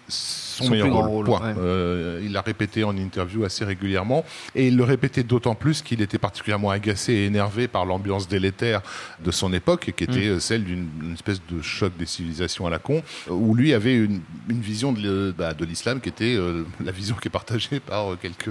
son, 0.62 0.66
Son 0.68 0.70
meilleur 0.72 0.86
plus 0.86 0.92
grand 0.92 1.02
rôle. 1.08 1.28
rôle, 1.28 1.38
point. 1.38 1.48
ouais. 1.48 1.54
Euh, 1.58 2.20
il 2.24 2.32
l'a 2.32 2.40
répété 2.40 2.84
en 2.84 2.96
interview 2.96 3.44
assez 3.44 3.64
régulièrement, 3.64 4.24
et 4.54 4.68
il 4.68 4.76
le 4.76 4.84
répétait 4.84 5.22
d'autant 5.22 5.54
plus 5.54 5.82
qu'il 5.82 6.00
était 6.00 6.18
particulièrement 6.18 6.70
agacé 6.70 7.12
et 7.12 7.24
énervé 7.26 7.68
par 7.68 7.84
l'ambiance 7.84 8.28
délétère 8.28 8.80
de 9.24 9.30
son 9.30 9.52
époque, 9.52 9.92
qui 9.96 10.04
était 10.04 10.12
Mm. 10.12 10.36
euh, 10.36 10.40
celle 10.40 10.64
d'une 10.64 10.88
une 11.02 11.14
espèce 11.14 11.40
de 11.50 11.60
choc 11.62 11.92
des 11.98 12.06
civilisations 12.06 12.66
à 12.66 12.70
la 12.70 12.78
con, 12.78 13.02
où 13.28 13.54
lui 13.54 13.72
avait 13.74 13.94
une, 13.96 14.20
une 14.48 14.60
vision 14.60 14.92
de, 14.92 15.34
bah, 15.36 15.52
de 15.54 15.64
l'islam 15.64 16.00
qui 16.00 16.08
était 16.08 16.34
euh, 16.36 16.64
la 16.84 16.92
vision 16.92 17.16
qui 17.20 17.28
est 17.28 17.30
partagée 17.30 17.80
par 17.80 18.18
quelques 18.20 18.50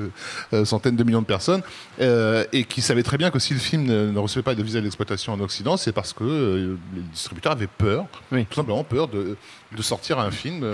euh, 0.54 0.66
centaines 0.66 0.96
de 0.96 1.04
millions 1.04 1.22
de 1.22 1.26
personnes, 1.26 1.62
et 2.00 2.64
qui 2.66 2.82
savait 2.82 3.04
très 3.04 3.18
bien 3.18 3.32
que 3.32 3.40
si 3.40 3.54
le 3.54 3.60
film 3.60 3.84
ne, 3.86 4.12
ne 4.12 4.20
recevait 4.20 4.44
pas 4.44 4.56
de 4.56 4.64
visa 4.64 4.82
d'exploitation 4.82 5.34
en 5.34 5.40
Occident, 5.40 5.78
c'est 5.78 5.92
parce 5.92 6.14
que 6.14 6.78
les 6.96 7.02
distributeurs 7.12 7.54
avaient 7.54 7.68
peur, 7.68 8.06
Oui. 8.32 8.46
tout 8.46 8.56
simplement 8.56 8.84
peur 8.84 9.08
de, 9.08 9.38
de 9.76 9.82
sortir 9.82 10.20
un 10.20 10.32
film 10.32 10.66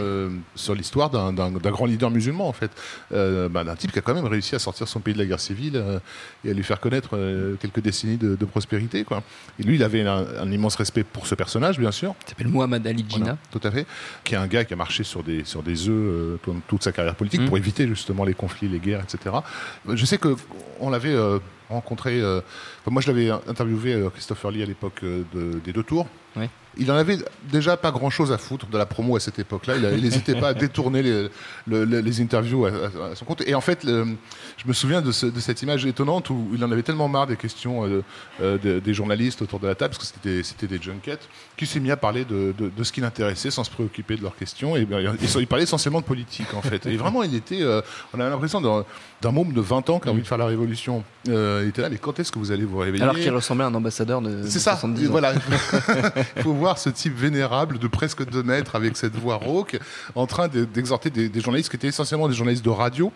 sur 0.56 0.74
l'histoire 0.75 1.10
d'un 1.10 1.26
d'un- 1.34 1.51
grand 1.51 1.86
leader 1.86 2.10
musulman, 2.12 2.48
en 2.48 2.53
fait. 2.53 2.72
Euh, 3.13 3.50
bah, 3.50 3.63
d'un 3.63 3.75
type 3.75 3.91
qui 3.91 4.00
a 4.00 4.01
quand 4.01 4.13
même 4.13 4.25
réussi 4.25 4.55
à 4.55 4.60
sortir 4.60 4.88
son 4.88 5.00
pays 5.00 5.13
de 5.13 5.19
la 5.19 5.25
guerre 5.25 5.39
civile 5.39 5.74
euh, 5.75 6.00
et 6.46 6.51
à 6.51 6.53
lui 6.53 6.63
faire 6.63 6.79
connaître 6.79 7.12
euh, 7.13 7.55
quelques 7.60 7.79
décennies 7.81 8.17
de, 8.17 8.36
de 8.36 8.46
prospérité. 8.46 9.03
Quoi. 9.03 9.24
Et 9.60 9.63
lui, 9.63 9.75
il 9.75 9.84
avait 9.84 10.01
un, 10.01 10.25
un 10.39 10.51
immense 10.51 10.75
respect 10.75 11.03
pour 11.03 11.27
ce 11.27 11.36
personnage, 11.36 11.79
bien 11.79 11.91
sûr. 11.91 12.15
Il 12.25 12.29
s'appelle 12.29 12.48
Muhammad 12.48 12.86
Ali 12.88 13.05
Jinnah. 13.07 13.24
Voilà, 13.25 13.38
tout 13.51 13.62
à 13.63 13.72
fait. 13.72 13.86
Qui 14.24 14.34
est 14.34 14.38
un 14.38 14.48
gars 14.48 14.65
qui 14.65 14.74
a 14.74 14.77
marché 14.77 15.03
sur 15.03 15.24
des, 15.24 15.43
sur 15.43 15.63
des 15.63 15.89
œufs 15.89 16.39
pendant 16.41 16.60
toute 16.67 16.84
sa 16.84 16.91
carrière 16.91 17.15
politique 17.15 17.41
Mm. 17.41 17.46
pour 17.48 17.57
éviter 17.57 17.88
justement 17.88 18.24
les 18.24 18.34
conflits, 18.34 18.67
les 18.67 18.79
guerres, 18.79 19.01
etc. 19.03 19.36
Je 19.88 20.05
sais 20.05 20.17
que 20.17 20.36
on 20.79 20.89
l'avait 20.89 21.15
rencontré. 21.69 22.22
moi, 22.89 23.01
je 23.01 23.07
l'avais 23.12 23.29
interviewé 23.29 24.01
Christopher 24.13 24.51
Lee 24.51 24.63
à 24.63 24.65
l'époque 24.65 25.01
de- 25.03 25.60
des 25.63 25.74
deux 25.74 25.84
tours. 25.84 26.07
Oui. 26.36 26.46
Il 26.79 26.91
en 26.91 26.96
avait 26.96 27.17
déjà 27.51 27.77
pas 27.77 27.91
grand 27.91 28.10
chose 28.10 28.31
à 28.31 28.38
foutre 28.38 28.67
de 28.67 28.77
la 28.77 28.86
promo 28.86 29.15
à 29.15 29.19
cette 29.19 29.39
époque-là. 29.39 29.75
Il 29.96 30.01
n'hésitait 30.03 30.36
pas 30.36 30.50
à 30.50 30.53
détourner 30.65 31.01
les, 31.01 31.29
le- 31.67 31.86
le- 31.86 32.00
les 32.00 32.22
interviews 32.22 32.65
à, 32.65 32.69
à- 32.69 33.12
à 33.12 33.15
son 33.15 33.25
compte. 33.25 33.41
Et 33.46 33.55
en 33.55 33.62
fait, 33.62 33.84
le- 33.84 34.05
je 34.57 34.67
me 34.67 34.74
souviens 34.74 35.01
de, 35.01 35.12
ce- 35.12 35.25
de 35.25 35.39
cette 35.39 35.62
image 35.62 35.86
étonnante 35.86 36.29
où 36.29 36.50
il 36.53 36.63
en 36.63 36.72
avait 36.72 36.84
tellement 36.84 37.07
marre 37.07 37.27
des 37.27 37.36
questions 37.38 37.86
euh, 37.86 38.03
euh, 38.41 38.57
de- 38.57 38.79
des 38.79 38.93
journalistes 38.93 39.41
autour 39.41 39.60
de 39.60 39.67
la 39.67 39.75
table, 39.75 39.96
parce 39.96 40.10
que 40.10 40.15
c'était 40.15 40.43
c'était 40.43 40.67
des 40.67 40.81
junkets, 40.81 41.19
qu'il 41.57 41.67
s'est 41.67 41.79
mis 41.79 41.91
à 41.91 41.98
parler 41.98 42.25
de, 42.25 42.53
de- 42.57 42.69
de 42.69 42.84
ce 42.84 42.91
qui 42.91 43.01
l'intéressait 43.01 43.51
sans 43.51 43.63
se 43.63 43.72
préoccuper 43.72 44.15
de 44.17 44.22
leurs 44.24 44.36
questions. 44.36 44.75
Et 44.75 44.86
bien, 44.86 45.00
il, 45.00 45.39
il 45.39 45.48
parlait 45.48 45.63
essentiellement 45.63 46.00
de 46.01 46.05
politique, 46.05 46.53
en 46.53 46.62
fait. 46.62 46.86
Et 46.86 46.98
vraiment, 46.98 47.24
il 47.24 47.34
était. 47.36 47.62
euh, 47.62 47.81
on 48.13 48.19
a 48.19 48.29
l'impression 48.29 48.62
d'un 48.62 48.86
d'un 49.19 49.31
môme 49.31 49.51
de 49.51 49.62
20 49.62 49.89
ans 49.89 50.00
qui 50.00 50.10
a 50.10 50.12
envie 50.12 50.22
de 50.22 50.27
faire 50.27 50.38
la 50.38 50.46
révolution. 50.46 51.03
Euh, 51.27 51.62
il 51.63 51.69
était 51.69 51.81
là, 51.81 51.89
mais 51.89 51.98
quand 51.98 52.19
est-ce 52.19 52.31
que 52.31 52.38
vous 52.38 52.51
allez 52.51 52.65
vous 52.65 52.77
réveiller? 52.77 53.01
Alors 53.03 53.15
qu'il 53.15 53.31
ressemblait 53.31 53.63
à 53.63 53.67
un 53.67 53.74
ambassadeur 53.74 54.22
de, 54.22 54.43
de 54.43 54.48
c'est 54.48 54.60
ça, 54.60 54.74
70 54.74 55.07
ans. 55.07 55.12
voilà. 55.12 55.34
Il 56.38 56.43
faut 56.43 56.53
voir 56.53 56.66
ce 56.75 56.89
type 56.89 57.15
vénérable 57.15 57.79
de 57.79 57.88
presque 57.88 58.25
2 58.29 58.43
mètres 58.43 58.75
avec 58.75 58.97
cette 58.97 59.15
voix 59.15 59.36
rauque 59.36 59.79
en 60.15 60.27
train 60.27 60.47
de- 60.47 60.65
d'exhorter 60.65 61.09
des, 61.09 61.29
des 61.29 61.39
journalistes 61.41 61.69
qui 61.69 61.75
étaient 61.77 61.88
essentiellement 61.88 62.27
des 62.27 62.36
journalistes 62.36 62.65
de 62.65 62.69
radio. 62.69 63.12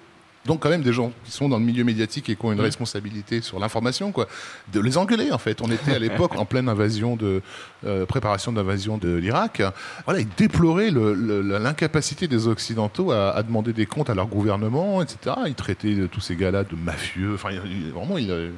Donc 0.48 0.62
quand 0.62 0.70
même 0.70 0.82
des 0.82 0.92
gens 0.94 1.12
qui 1.24 1.32
sont 1.32 1.48
dans 1.50 1.60
le 1.60 1.64
milieu 1.64 1.84
médiatique 1.84 2.28
et 2.28 2.36
qui 2.36 2.44
ont 2.46 2.52
une 2.52 2.62
responsabilité 2.62 3.42
sur 3.42 3.60
l'information, 3.60 4.12
quoi, 4.12 4.28
de 4.74 4.80
les 4.80 4.98
engueuler 4.98 5.32
en 5.32 5.38
fait. 5.38 5.62
On 5.62 5.70
était 5.70 5.94
à 5.94 6.00
l'époque 6.00 6.36
en 6.36 6.46
pleine 6.46 6.68
invasion 6.68 7.16
de 7.16 7.44
euh, 7.86 8.08
préparation 8.08 8.52
d'invasion 8.52 8.98
de 8.98 9.14
l'Irak. 9.18 9.62
Voilà, 10.06 10.20
ils 10.22 10.28
déploraient 10.38 10.90
l'incapacité 10.90 12.28
des 12.28 12.48
Occidentaux 12.48 13.12
à, 13.12 13.32
à 13.36 13.44
demander 13.44 13.74
des 13.74 13.86
comptes 13.86 14.10
à 14.10 14.16
leur 14.16 14.28
gouvernement, 14.28 15.02
etc. 15.02 15.36
Ils 15.48 15.54
traitaient 15.56 15.96
tous 16.12 16.22
ces 16.22 16.36
gars-là 16.36 16.64
de 16.64 16.76
mafieux. 16.76 17.34
Enfin, 17.36 17.50
il- 17.52 17.92
vraiment, 17.92 18.18
il, 18.18 18.32
euh, 18.32 18.50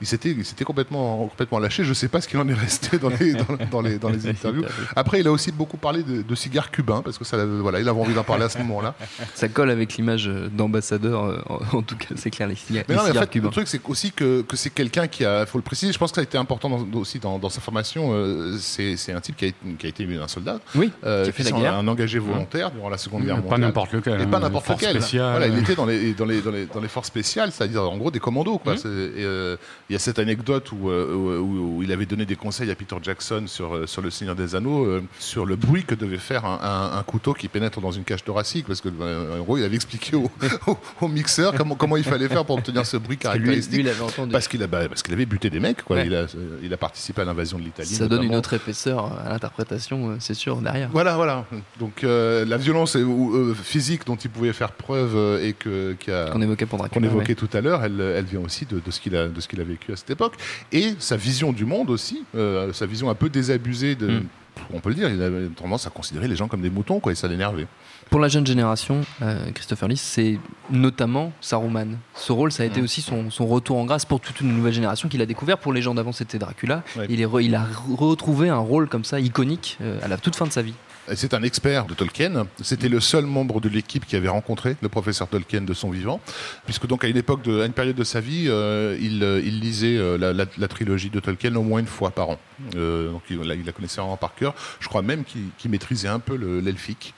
il 0.00 0.06
s'était 0.06 0.30
il 0.30 0.44
s'était 0.44 0.64
complètement, 0.64 1.26
complètement 1.28 1.58
lâché. 1.58 1.82
Je 1.84 1.88
ne 1.90 1.94
sais 1.94 2.08
pas 2.08 2.20
ce 2.20 2.28
qu'il 2.28 2.38
en 2.38 2.48
est 2.48 2.54
resté 2.54 2.98
dans 2.98 3.08
les, 3.10 3.32
dans, 3.34 3.44
dans 3.70 3.80
les, 3.80 3.98
dans 3.98 4.08
les 4.10 4.26
interviews. 4.28 4.64
Après, 4.96 5.20
il 5.20 5.26
a 5.26 5.32
aussi 5.32 5.52
beaucoup 5.52 5.76
parlé 5.76 6.02
de, 6.02 6.22
de 6.22 6.34
cigares 6.34 6.70
cubains, 6.70 7.02
parce 7.02 7.18
que 7.18 7.24
ça, 7.24 7.44
voilà, 7.44 7.80
il 7.80 7.88
avait 7.88 8.00
envie 8.00 8.14
d'en 8.14 8.24
parler 8.24 8.44
à 8.44 8.48
ce 8.48 8.58
moment-là. 8.58 8.94
Ça 9.34 9.48
colle 9.48 9.70
avec 9.70 9.94
l'image 9.96 10.28
euh, 10.28 10.48
d'ambassadeur, 10.48 11.24
euh, 11.24 11.38
en 11.48 11.78
en 11.78 11.82
tout 11.82 11.96
cas, 11.96 12.08
c'est 12.16 12.30
clair, 12.30 12.48
les 12.48 12.54
cigares, 12.54 12.84
Mais 12.88 12.94
non, 12.94 13.02
mais 13.02 13.08
en 13.08 13.12
cigares 13.12 13.22
fait, 13.24 13.30
cubains. 13.30 13.48
le 13.48 13.52
truc, 13.52 13.68
c'est 13.68 13.80
aussi 13.88 14.12
que, 14.12 14.42
que 14.42 14.56
c'est 14.56 14.70
quelqu'un 14.70 15.06
qui 15.06 15.24
a, 15.24 15.46
faut 15.46 15.58
le 15.58 15.62
préciser, 15.64 15.92
je 15.92 15.98
pense 15.98 16.10
que 16.12 16.16
ça 16.16 16.20
a 16.20 16.24
été 16.24 16.38
important 16.38 16.68
dans- 16.70 16.98
aussi 16.98 17.18
dans, 17.18 17.38
dans 17.38 17.48
sa 17.50 17.60
formation. 17.60 18.10
euh, 18.12 18.56
c'est 18.58 18.96
c'est 18.96 19.12
un 19.12 19.20
type 19.20 19.36
qui 19.36 19.44
a, 19.46 19.48
été- 19.48 19.74
qui 19.78 19.86
a 19.86 19.88
été 19.88 20.04
un 20.20 20.28
soldat, 20.28 20.60
Oui, 20.74 20.90
euh, 21.04 21.24
qui 21.24 21.30
a 21.30 21.32
fait 21.32 21.42
la 21.44 21.50
s'en- 21.50 21.60
guerre. 21.60 21.74
un 21.74 21.86
engagé 21.88 22.18
volontaire 22.18 22.70
durant 22.70 22.88
la 22.88 22.98
Seconde 22.98 23.24
Guerre 23.24 23.36
Pas 23.36 23.42
mondiale. 23.42 23.60
n'importe 23.60 23.92
lequel. 23.92 24.20
Et 24.20 24.24
hein, 24.24 24.26
pas 24.28 24.38
n'importe 24.40 24.66
force 24.66 24.82
lequel. 24.82 24.98
Voilà, 25.20 25.46
il 25.46 25.58
était 25.58 25.74
dans 25.74 25.86
les, 25.86 26.12
dans 26.14 26.24
les, 26.24 26.40
dans 26.40 26.50
les, 26.50 26.66
dans 26.66 26.80
les 26.80 26.88
forces 26.88 27.08
spéciales, 27.08 27.52
c'est-à-dire 27.52 27.82
en 27.82 27.96
gros 27.96 28.10
des 28.10 28.20
commandos. 28.20 28.58
Quoi. 28.58 28.76
C'est- 28.76 28.88
et, 28.88 29.24
euh, 29.24 29.56
Il 29.90 29.94
y 29.94 29.96
a 29.96 29.98
cette 29.98 30.18
anecdote 30.18 30.70
où, 30.72 30.90
euh, 30.90 31.14
où- 31.14 31.78
où 31.78 31.82
il 31.82 31.90
avait 31.92 32.04
donné 32.04 32.26
des 32.26 32.36
conseils 32.36 32.70
à 32.70 32.74
Peter 32.74 32.96
Jackson 33.02 33.44
sur, 33.46 33.74
euh, 33.74 33.86
sur 33.86 34.02
Le 34.02 34.10
Seigneur 34.10 34.34
des 34.36 34.54
Anneaux, 34.54 34.84
euh, 34.84 35.02
sur 35.18 35.46
le 35.46 35.56
bruit 35.56 35.84
que 35.84 35.94
devait 35.94 36.18
faire 36.18 36.44
un, 36.44 36.58
un- 36.62 36.98
un 36.98 37.02
couteau 37.04 37.32
qui 37.32 37.48
pénètre 37.48 37.80
dans 37.80 37.90
une 37.90 38.04
cage 38.04 38.22
thoracique. 38.22 38.66
Parce 38.66 38.82
que, 38.82 38.90
euh, 39.00 39.40
en 39.40 39.42
gros, 39.44 39.56
il 39.56 39.64
avait 39.64 39.76
expliqué 39.76 40.14
au, 40.14 40.30
au- 40.66 40.76
au 41.00 41.08
mixeur 41.08 41.54
comment, 41.54 41.74
comment 41.74 41.96
il 41.96 42.04
fallait 42.04 42.28
faire 42.28 42.44
pour 42.44 42.56
obtenir 42.58 42.84
ce 42.84 42.98
bruit 42.98 43.16
lui, 43.16 43.18
caractéristique. 43.18 43.72
lui, 43.76 43.80
il 43.80 43.88
avait 43.88 44.02
entendu. 44.02 44.30
Parce 44.32 44.46
qu'il 44.46 44.62
a, 44.62 44.66
bah, 44.66 44.88
parce 44.88 45.02
qu'il 45.02 45.14
avait 45.14 45.24
buté 45.24 45.48
des 45.48 45.58
mecs, 45.60 45.82
quoi. 45.82 45.96
Ouais. 45.96 46.06
Il, 46.06 46.14
a, 46.14 46.26
il 46.62 46.70
a 46.72 46.76
participé 46.76 47.22
à 47.22 47.24
l'invasion 47.24 47.58
de 47.58 47.64
l'Italie. 47.64 47.88
Ça 47.88 48.08
donne 48.08 48.24
une 48.24 48.36
autre 48.36 48.52
épaisseur 48.52 49.10
à 49.24 49.30
l'interprétation, 49.30 50.10
euh, 50.10 50.16
c'est 50.20 50.34
sûr, 50.34 50.56
derrière. 50.58 50.90
Voilà, 50.92 51.16
voilà. 51.16 51.46
Donc 51.80 52.04
euh, 52.04 52.44
la 52.44 52.58
violence 52.58 52.94
euh, 52.96 53.06
euh, 53.06 53.54
physique 53.54 54.04
dont 54.04 54.16
il 54.16 54.28
pouvait 54.28 54.52
faire 54.52 54.72
preuve 54.72 55.12
euh, 55.16 55.42
et 55.42 55.54
que, 55.54 55.96
Qu'on 56.30 56.42
évoquait 56.42 56.66
pour 56.66 56.78
Dracula. 56.78 57.06
évoquait 57.06 57.34
tout 57.34 57.48
à 57.54 57.62
l'heure, 57.62 57.82
elle, 57.84 57.98
elle 58.00 58.26
vient 58.26 58.40
aussi 58.40 58.66
de, 58.66 58.80
de 58.84 58.90
ce 58.90 59.00
qu'il 59.00 59.16
a, 59.16 59.28
de 59.28 59.40
ce 59.40 59.48
qu'il 59.48 59.60
a 59.62 59.64
vécu 59.64 59.77
à 59.92 59.96
cette 59.96 60.10
époque. 60.10 60.34
Et 60.72 60.94
sa 60.98 61.16
vision 61.16 61.52
du 61.52 61.64
monde 61.64 61.90
aussi, 61.90 62.24
euh, 62.34 62.72
sa 62.72 62.86
vision 62.86 63.10
un 63.10 63.14
peu 63.14 63.28
désabusée 63.28 63.94
de. 63.94 64.08
Mm. 64.08 64.26
On 64.74 64.80
peut 64.80 64.88
le 64.88 64.96
dire, 64.96 65.08
il 65.08 65.22
avait 65.22 65.46
tendance 65.48 65.86
à 65.86 65.90
considérer 65.90 66.26
les 66.26 66.34
gens 66.34 66.48
comme 66.48 66.62
des 66.62 66.68
moutons, 66.70 66.98
quoi, 66.98 67.12
et 67.12 67.14
ça 67.14 67.28
l'énervait. 67.28 67.68
Pour 68.10 68.18
la 68.18 68.26
jeune 68.26 68.44
génération, 68.44 69.02
euh, 69.22 69.50
Christopher 69.52 69.88
Lee, 69.88 69.96
c'est 69.96 70.38
notamment 70.68 71.32
Saruman. 71.40 71.96
Ce 72.16 72.32
rôle, 72.32 72.50
ça 72.50 72.64
a 72.64 72.66
été 72.66 72.80
Mm. 72.80 72.84
aussi 72.84 73.00
son, 73.00 73.30
son 73.30 73.46
retour 73.46 73.78
en 73.78 73.84
grâce 73.84 74.04
pour 74.04 74.18
toute 74.20 74.40
une 74.40 74.52
nouvelle 74.56 74.72
génération 74.72 75.08
qu'il 75.08 75.22
a 75.22 75.26
découvert. 75.26 75.58
Pour 75.58 75.72
les 75.72 75.80
gens 75.80 75.94
d'avant, 75.94 76.10
c'était 76.12 76.38
Dracula. 76.38 76.82
Ouais. 76.96 77.06
Il, 77.08 77.20
est 77.20 77.26
re- 77.26 77.40
il 77.44 77.54
a 77.54 77.60
re- 77.64 77.94
retrouvé 77.96 78.48
un 78.48 78.58
rôle 78.58 78.88
comme 78.88 79.04
ça, 79.04 79.20
iconique, 79.20 79.78
euh, 79.80 79.98
à 80.02 80.08
la 80.08 80.16
toute 80.16 80.34
fin 80.34 80.46
de 80.46 80.52
sa 80.52 80.62
vie. 80.62 80.74
C'est 81.14 81.34
un 81.34 81.42
expert 81.42 81.86
de 81.86 81.94
Tolkien. 81.94 82.46
C'était 82.62 82.88
le 82.88 83.00
seul 83.00 83.24
membre 83.24 83.60
de 83.60 83.68
l'équipe 83.68 84.04
qui 84.06 84.16
avait 84.16 84.28
rencontré 84.28 84.76
le 84.82 84.88
professeur 84.88 85.28
Tolkien 85.28 85.62
de 85.62 85.74
son 85.74 85.90
vivant, 85.90 86.20
puisque 86.66 86.86
donc 86.86 87.04
à 87.04 87.08
une 87.08 87.16
époque, 87.16 87.42
de, 87.42 87.60
à 87.62 87.66
une 87.66 87.72
période 87.72 87.96
de 87.96 88.04
sa 88.04 88.20
vie, 88.20 88.46
euh, 88.48 88.96
il, 89.00 89.22
euh, 89.22 89.40
il 89.44 89.60
lisait 89.60 89.96
euh, 89.96 90.16
la, 90.18 90.32
la- 90.32 90.44
la 90.56 90.68
trilogie 90.68 91.10
de 91.10 91.20
Tolkien 91.20 91.54
au 91.56 91.62
moins 91.62 91.80
une 91.80 91.86
fois 91.86 92.10
par 92.10 92.30
an. 92.30 92.38
Euh, 92.76 93.10
donc 93.12 93.22
il, 93.30 93.38
la- 93.38 93.54
il 93.54 93.64
la 93.64 93.72
connaissait 93.72 94.00
vraiment 94.00 94.16
par 94.16 94.34
cœur. 94.34 94.54
Je 94.80 94.88
crois 94.88 95.02
même 95.02 95.24
qu'il 95.24 95.70
maîtrisait 95.70 96.08
un 96.08 96.18
peu 96.20 96.36
le- 96.36 96.60
l'elfique. 96.60 97.14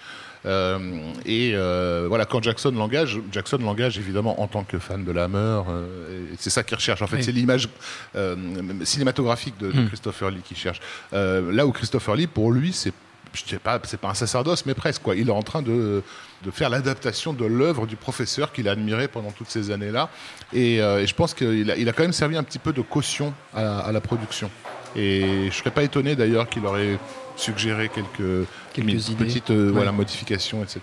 Euh, 0.47 0.79
et 1.27 1.53
euh, 1.55 2.07
voilà, 2.09 2.25
quand 2.25 2.43
Jackson 2.43 2.71
l'engage, 2.71 3.21
Jackson 3.31 3.59
l'engage 3.59 3.99
évidemment 3.99 4.41
en 4.41 4.47
tant 4.47 4.65
que 4.65 4.79
fan 4.79 5.05
de 5.05 5.13
la 5.13 5.25
Hammer. 5.25 5.63
euh, 5.69 6.25
c'est 6.39 6.49
ça 6.49 6.63
qu'il 6.63 6.77
recherche. 6.77 7.03
En 7.03 7.07
fait, 7.07 7.17
Oui. 7.17 7.25
c'est 7.25 7.33
l'image 7.33 7.69
cinématographique 8.85 9.59
de, 9.59 9.71
de 9.73 9.81
Mm. 9.83 9.89
Christopher 9.89 10.31
Lee 10.31 10.41
qu'il 10.43 10.57
cherche. 10.57 10.81
Là 11.13 11.67
où 11.67 11.73
Christopher 11.73 12.15
Lee, 12.17 12.27
pour 12.27 12.53
lui, 12.53 12.73
c'est 12.73 12.93
je 13.33 13.45
sais 13.45 13.59
pas, 13.59 13.81
c'est 13.85 14.01
pas 14.01 14.09
un 14.09 14.15
sacerdoce, 14.15 14.67
mais 14.67 14.75
presque. 14.75 15.03
Il 15.17 15.29
est 15.29 15.33
en 15.33 15.43
train 15.43 15.63
de 15.63 16.03
faire 16.53 16.71
l'adaptation 16.71 17.33
de 17.33 17.45
l'œuvre 17.45 17.87
du 17.87 17.97
professeur 17.97 18.53
qu'il 18.53 18.69
a 18.69 18.73
admiré 18.73 19.09
pendant 19.09 19.31
toutes 19.31 19.51
ces 19.51 19.71
années-là. 19.71 20.09
Et, 20.53 20.81
euh, 20.81 21.07
je 21.07 21.15
pense 21.15 21.35
qu'il 21.35 21.71
a, 21.71 21.93
quand 21.93 22.03
même 22.03 22.13
servi 22.13 22.37
un 22.37 22.43
petit 22.43 22.59
peu 22.59 22.73
de 22.73 22.83
caution 22.83 23.33
à, 23.55 23.81
à 23.81 23.93
la 23.93 24.01
production. 24.01 24.51
Et 24.97 25.49
je 25.51 25.57
serais 25.57 25.71
pas 25.71 25.83
étonné 25.83 26.17
d'ailleurs 26.17 26.49
qu'il 26.49 26.67
aurait 26.67 26.99
suggéré 27.37 27.89
quelques, 27.89 28.47
Quelques 28.73 29.09
idées. 29.09 29.25
petites 29.25 29.51
euh, 29.51 29.67
Ouais. 29.69 29.73
voilà, 29.73 29.93
modifications, 29.93 30.63
etc. 30.63 30.81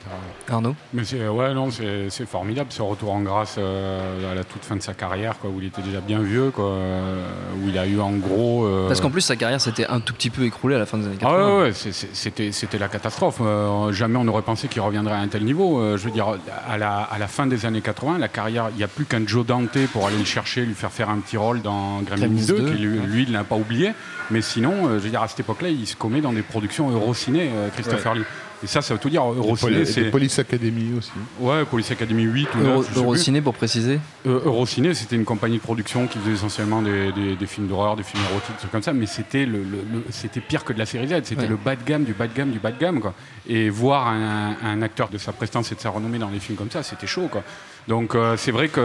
Arnaud 0.50 0.76
Mais 0.94 1.04
c'est 1.04 1.28
ouais 1.28 1.54
non 1.54 1.72
c'est 1.72 2.10
c'est 2.10 2.26
formidable 2.28 2.68
ce 2.72 2.82
retour 2.82 3.12
en 3.14 3.22
grâce 3.22 3.56
euh, 3.58 4.32
à 4.32 4.36
la 4.36 4.44
toute 4.44 4.64
fin 4.64 4.76
de 4.76 4.82
sa 4.82 4.94
carrière 4.94 5.38
quoi 5.40 5.50
où 5.50 5.60
il 5.62 5.68
était 5.68 5.82
déjà 5.82 6.00
bien 6.02 6.20
vieux 6.20 6.52
quoi 6.52 6.66
euh, 6.66 7.26
où 7.64 7.70
il 7.70 7.78
a 7.78 7.86
eu 7.88 8.00
en 8.00 8.12
gros 8.12 8.66
euh, 8.66 8.88
Parce 8.88 9.02
qu'en 9.02 9.10
plus, 9.10 9.22
sa 9.22 9.36
carrière 9.36 9.62
s'était 9.62 9.86
un 9.88 10.00
tout 10.00 10.14
petit 10.14 10.30
peu 10.30 10.44
écroulée 10.44 10.76
à 10.76 10.80
la 10.80 10.86
fin 10.86 10.98
des 10.98 11.06
années 11.06 11.16
Ah 11.22 11.26
80. 11.26 11.56
ouais, 11.58 11.62
ouais, 11.64 11.74
c'est- 11.74 11.92
c'est- 11.92 12.14
c'était 12.14 12.52
c'était 12.52 12.78
la 12.78 12.88
catastrophe. 12.88 13.38
Euh, 13.42 13.92
jamais 13.92 14.18
on 14.18 14.24
n'aurait 14.26 14.42
pensé 14.42 14.68
qu'il 14.68 14.82
reviendrait 14.82 15.14
à 15.16 15.20
un 15.20 15.28
tel 15.28 15.44
niveau. 15.46 15.80
Euh, 15.80 15.98
je 15.98 16.04
veux 16.06 16.12
dire, 16.12 16.28
à 16.68 16.78
la, 16.78 17.00
à 17.00 17.18
la 17.18 17.28
fin 17.28 17.48
des 17.48 17.66
années 17.66 17.82
80, 17.82 18.18
la 18.18 18.28
carrière, 18.28 18.70
il 18.72 18.78
n'y 18.78 18.84
a 18.84 18.88
plus 18.88 19.06
qu'un 19.06 19.26
Joe 19.26 19.46
Dante 19.46 19.78
pour 19.94 20.08
aller 20.08 20.18
le 20.18 20.26
chercher, 20.26 20.66
lui 20.66 20.74
faire 20.74 20.92
faire 20.92 21.10
un 21.10 21.20
petit 21.20 21.38
rôle 21.38 21.62
dans 21.62 22.02
Gremlins 22.02 22.28
Gremlins 22.28 22.46
2, 22.48 22.60
2, 22.60 22.72
qui 22.72 22.78
lui, 22.82 23.00
ouais. 23.00 23.06
lui, 23.06 23.24
il 23.24 23.32
l'a 23.32 23.44
pas 23.44 23.56
oublié. 23.56 23.94
Mais 24.30 24.42
sinon, 24.42 24.74
euh, 24.88 24.98
je 25.00 25.04
veux 25.06 25.10
dire, 25.10 25.22
à 25.22 25.28
cette 25.30 25.40
époque-là, 25.40 25.70
il 25.70 25.88
se 25.88 25.96
commet 25.96 26.20
dans 26.20 26.34
des 26.34 26.42
productions 26.42 26.90
Eurociné, 26.92 27.50
euh, 27.80 27.84
Christopher 27.84 28.16
Lee. 28.16 28.24
Et 28.64 28.66
ça, 28.68 28.82
ça 28.82 28.96
veut 28.96 29.00
tout 29.00 29.12
dire. 29.12 29.24
Eurociné, 29.24 29.86
c'est. 29.86 30.06
Police 30.10 30.40
Academy 30.40 30.98
aussi. 30.98 31.12
Ouais, 31.40 31.64
Police 31.66 31.92
Academy 31.92 32.24
8 32.24 32.48
ou 32.56 32.58
9. 32.58 32.66
Euro- 32.68 32.82
je 32.82 32.88
sais 32.88 32.92
plus. 32.94 33.02
Eurociné, 33.02 33.42
pour 33.42 33.54
préciser. 33.54 34.00
Euh, 34.26 34.42
Eurociné, 34.46 34.96
c'était 34.96 35.16
une 35.16 35.26
compagnie 35.26 35.58
de 35.58 35.62
production 35.62 36.08
qui 36.08 36.18
faisait 36.18 36.34
essentiellement 36.34 36.82
des, 36.82 37.12
des- 37.12 37.36
des 37.36 37.46
films 37.46 37.68
d'horreur, 37.68 37.96
des 37.96 38.02
films 38.02 38.24
érotiques, 38.32 38.56
des 38.56 38.58
trucs 38.60 38.72
comme 38.72 38.82
ça, 38.82 38.94
mais 38.94 39.06
c'était 39.06 39.46
le, 39.46 39.60
le- 39.60 39.86
le- 39.94 40.04
c'était 40.10 40.40
pire 40.40 40.64
que 40.64 40.74
de 40.74 40.80
la 40.80 40.88
série 40.88 41.08
Z, 41.08 41.22
c'était 41.26 41.42
Ouais. 41.44 41.48
le 41.48 41.56
bas 41.56 41.76
de 41.76 41.84
gamme 41.86 42.04
du 42.04 42.14
bas 42.14 42.26
de 42.28 42.34
gamme 42.34 42.50
du 42.50 42.58
bas 42.58 42.72
de 42.72 42.80
gamme. 42.80 43.00
Quoi. 43.00 43.14
Et 43.48 43.70
voir 43.70 44.08
un, 44.08 44.56
un 44.66 44.82
acteur 44.82 45.10
de 45.10 45.20
sa 45.20 45.34
prestance 45.34 45.72
et 45.72 45.76
de 45.76 45.80
sa 45.80 45.92
renommée 45.92 46.18
dans 46.18 46.30
des 46.32 46.40
films 46.40 46.58
comme 46.58 46.72
ça, 46.72 46.82
c'était 46.82 47.06
chaud. 47.06 47.28
Quoi. 47.32 47.44
Donc 47.88 48.16
euh, 48.16 48.38
c'est 48.38 48.52
vrai 48.52 48.70
qu'il 48.70 48.82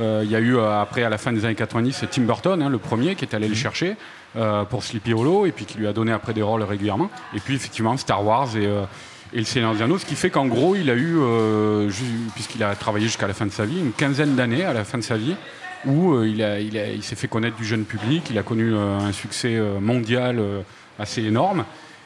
il 0.00 0.30
y 0.30 0.34
a 0.34 0.40
eu, 0.40 0.56
euh, 0.56 0.80
après, 0.80 1.04
à 1.04 1.08
la 1.08 1.16
fin 1.18 1.32
des 1.32 1.44
années 1.44 1.54
90, 1.54 1.92
c'est 1.92 2.10
Tim 2.10 2.22
Burton, 2.22 2.60
hein, 2.60 2.68
le 2.68 2.78
premier, 2.78 3.14
qui 3.14 3.24
est 3.24 3.34
allé 3.34 3.46
le 3.46 3.54
chercher 3.54 3.94
euh, 4.36 4.64
pour 4.64 4.82
Sleepy 4.84 5.12
Hollow, 5.14 5.46
et 5.46 5.52
puis 5.52 5.64
qui 5.64 5.78
lui 5.78 5.86
a 5.86 5.92
donné 5.92 6.12
après 6.12 6.34
des 6.34 6.42
rôles 6.42 6.62
régulièrement. 6.62 7.10
Et 7.34 7.40
puis 7.40 7.54
effectivement, 7.54 7.96
Star 7.96 8.24
Wars 8.24 8.56
et... 8.56 8.66
euh, 8.66 8.82
et 9.32 9.38
le 9.38 9.44
Seigneur 9.44 9.74
des 9.74 9.98
ce 9.98 10.06
qui 10.06 10.14
fait 10.14 10.30
qu'en 10.30 10.46
gros, 10.46 10.76
il 10.76 10.88
a 10.88 10.94
eu, 10.94 11.16
euh, 11.18 11.90
puisqu'il 12.34 12.62
a 12.62 12.76
travaillé 12.76 13.06
jusqu'à 13.06 13.26
la 13.26 13.34
fin 13.34 13.44
de 13.44 13.50
sa 13.50 13.64
vie, 13.66 13.78
une 13.80 13.90
quinzaine 13.92 14.36
d'années 14.36 14.64
à 14.64 14.72
la 14.72 14.84
fin 14.84 14.98
de 14.98 15.02
sa 15.02 15.16
vie, 15.16 15.34
où 15.84 16.14
euh, 16.14 16.28
il, 16.28 16.40
a- 16.44 16.60
il, 16.60 16.78
a- 16.78 16.92
il 16.92 17.02
s'est 17.02 17.16
fait 17.16 17.26
connaître 17.26 17.56
du 17.56 17.64
jeune 17.64 17.84
public, 17.84 18.22
il 18.30 18.38
a 18.38 18.44
connu 18.44 18.72
un 18.76 19.10
succès 19.10 19.60
mondial 19.80 20.40
assez 20.98 21.22
énorme. 21.24 21.64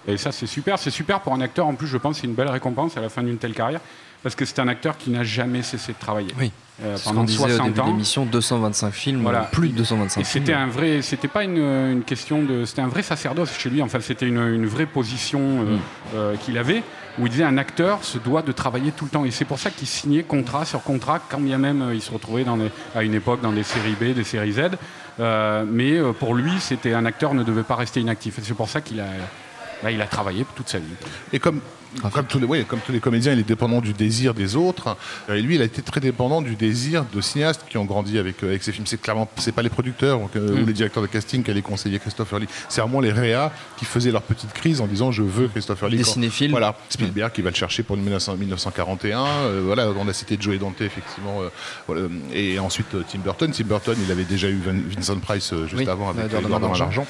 Et 0.08 0.16
ça, 0.16 0.32
c'est 0.32 0.46
super. 0.46 0.78
C'est 0.78 0.90
super 0.90 1.20
pour 1.20 1.34
un 1.34 1.42
acteur, 1.42 1.66
en 1.66 1.74
plus, 1.74 1.86
je 1.86 1.98
pense, 1.98 2.20
c'est 2.20 2.26
une 2.26 2.32
belle 2.34 2.48
récompense 2.48 2.96
à 2.96 3.02
la 3.02 3.10
fin 3.10 3.22
d'une 3.22 3.36
telle 3.36 3.52
carrière, 3.52 3.80
parce 4.22 4.34
que 4.34 4.44
c'est 4.44 4.58
un 4.58 4.68
acteur 4.68 4.96
qui 4.98 5.10
n'a 5.10 5.24
jamais 5.24 5.62
cessé 5.62 5.92
de 5.92 5.98
travailler. 5.98 6.32
Oui. 6.38 6.52
Euh, 6.82 6.96
ce 6.96 7.04
pendant 7.04 7.20
qu'on 7.20 7.26
disait 7.26 7.44
au 7.44 7.48
60 7.48 7.66
début 7.66 7.76
de 7.76 7.80
ans. 7.82 7.86
l'émission, 7.88 8.24
225 8.24 8.90
films, 8.90 9.20
Voilà. 9.22 9.40
plus 9.52 9.68
de 9.68 9.74
225 9.76 10.20
Et 10.20 10.24
films. 10.24 10.44
c'était 10.46 10.56
un 10.56 10.66
vrai, 10.66 11.02
c'était 11.02 11.28
pas 11.28 11.44
une, 11.44 11.58
une 11.58 12.02
question 12.02 12.42
de, 12.42 12.64
c'était 12.64 12.80
un 12.80 12.88
vrai 12.88 13.02
sacerdoce 13.02 13.52
chez 13.58 13.68
lui. 13.68 13.82
Enfin, 13.82 14.00
c'était 14.00 14.26
une, 14.26 14.38
une 14.38 14.64
vraie 14.66 14.86
position 14.86 15.40
euh, 15.40 15.76
Mm. 15.76 15.78
euh, 16.14 16.36
qu'il 16.36 16.56
avait, 16.56 16.82
où 17.18 17.26
il 17.26 17.30
disait 17.32 17.44
un 17.44 17.58
acteur 17.58 18.02
se 18.02 18.16
doit 18.16 18.40
de 18.40 18.52
travailler 18.52 18.92
tout 18.92 19.04
le 19.04 19.10
temps. 19.10 19.24
Et 19.26 19.30
c'est 19.30 19.44
pour 19.44 19.58
ça 19.58 19.68
qu'il 19.70 19.86
signait 19.86 20.22
contrat 20.22 20.64
sur 20.64 20.82
contrat, 20.82 21.18
quand 21.28 21.40
bien 21.40 21.58
même 21.58 21.90
il 21.92 22.00
se 22.00 22.10
retrouvait 22.10 22.44
dans 22.44 22.58
à 22.94 23.02
une 23.02 23.12
époque 23.14 23.42
dans 23.42 23.52
des 23.52 23.62
séries 23.62 23.96
B, 24.00 24.14
des 24.14 24.24
séries 24.24 24.52
Z. 24.52 24.60
Euh, 25.18 25.64
mais 25.68 25.98
pour 26.18 26.34
lui, 26.34 26.52
c'était 26.60 26.94
un 26.94 27.04
acteur 27.04 27.34
ne 27.34 27.42
devait 27.42 27.62
pas 27.62 27.76
rester 27.76 28.00
inactif. 28.00 28.38
Et 28.38 28.42
c'est 28.42 28.54
pour 28.54 28.70
ça 28.70 28.80
qu'il 28.80 29.00
a, 29.00 29.06
bah, 29.82 29.90
il 29.90 30.00
a 30.00 30.06
travaillé 30.06 30.46
toute 30.56 30.70
sa 30.70 30.78
vie. 30.78 30.84
Et 31.34 31.38
comme, 31.40 31.60
comme, 32.12 32.26
tous 32.26 32.38
les, 32.38 32.46
oui, 32.46 32.64
comme 32.64 32.80
tous 32.80 32.92
les 32.92 33.00
comédiens, 33.00 33.32
il 33.32 33.38
est 33.40 33.48
dépendant 33.48 33.80
du 33.80 33.92
désir 33.92 34.34
des 34.34 34.56
autres. 34.56 34.96
Euh, 35.28 35.34
Et 35.34 35.42
lui, 35.42 35.54
il 35.56 35.62
a 35.62 35.64
été 35.64 35.82
très 35.82 36.00
dépendant 36.00 36.40
du 36.42 36.54
désir 36.54 37.04
de 37.12 37.20
cinéastes 37.20 37.64
qui 37.68 37.78
ont 37.78 37.84
grandi 37.84 38.18
avec, 38.18 38.42
euh, 38.42 38.48
avec 38.48 38.62
ces 38.62 38.72
films. 38.72 38.86
C'est 38.86 39.00
clairement, 39.00 39.28
c'est 39.38 39.52
pas 39.52 39.62
les 39.62 39.68
producteurs 39.70 40.20
ou, 40.22 40.26
que- 40.28 40.38
Mm. 40.38 40.62
ou 40.62 40.66
les 40.66 40.72
directeurs 40.72 41.02
de 41.02 41.08
casting 41.08 41.42
qui 41.42 41.50
allaient 41.50 41.62
conseiller 41.62 41.98
Christopher 41.98 42.38
Lee. 42.38 42.48
C'est 42.68 42.80
vraiment 42.80 43.00
les 43.00 43.12
réas 43.12 43.52
qui 43.76 43.84
faisaient 43.84 44.10
leur 44.12 44.22
petite 44.22 44.52
crise 44.52 44.80
en 44.80 44.86
disant 44.86 45.10
je 45.12 45.22
veux 45.22 45.48
Christopher 45.48 45.88
Lee. 45.88 45.96
Des 45.98 46.02
Quand- 46.04 46.12
cinéphiles. 46.12 46.50
Voilà, 46.50 46.76
Spielberg 46.88 47.32
qui 47.32 47.42
va 47.42 47.50
le 47.50 47.56
chercher 47.56 47.82
pour 47.82 47.96
1900 47.96 48.36
1941. 48.36 49.24
euh, 49.26 49.62
voilà, 49.64 49.88
on 49.98 50.06
a 50.08 50.12
cité 50.12 50.36
Joe 50.40 50.58
Dante 50.58 50.80
effectivement. 50.80 51.42
euh, 51.42 51.48
voilà, 51.86 52.02
et 52.32 52.58
ensuite 52.58 52.94
euh, 52.94 53.02
Tim 53.10 53.18
Burton. 53.20 53.50
Tim 53.50 53.64
Burton, 53.64 53.96
il 54.04 54.10
avait 54.12 54.24
déjà 54.24 54.48
eu 54.48 54.58
Vin- 54.58 54.82
Vincent 54.96 55.18
Price 55.18 55.52
euh, 55.52 55.66
juste 55.66 55.76
Oui, 55.82 55.88
avant 55.88 56.10
avec 56.10 56.30
Norton. 56.32 56.48
Norton. 56.48 57.04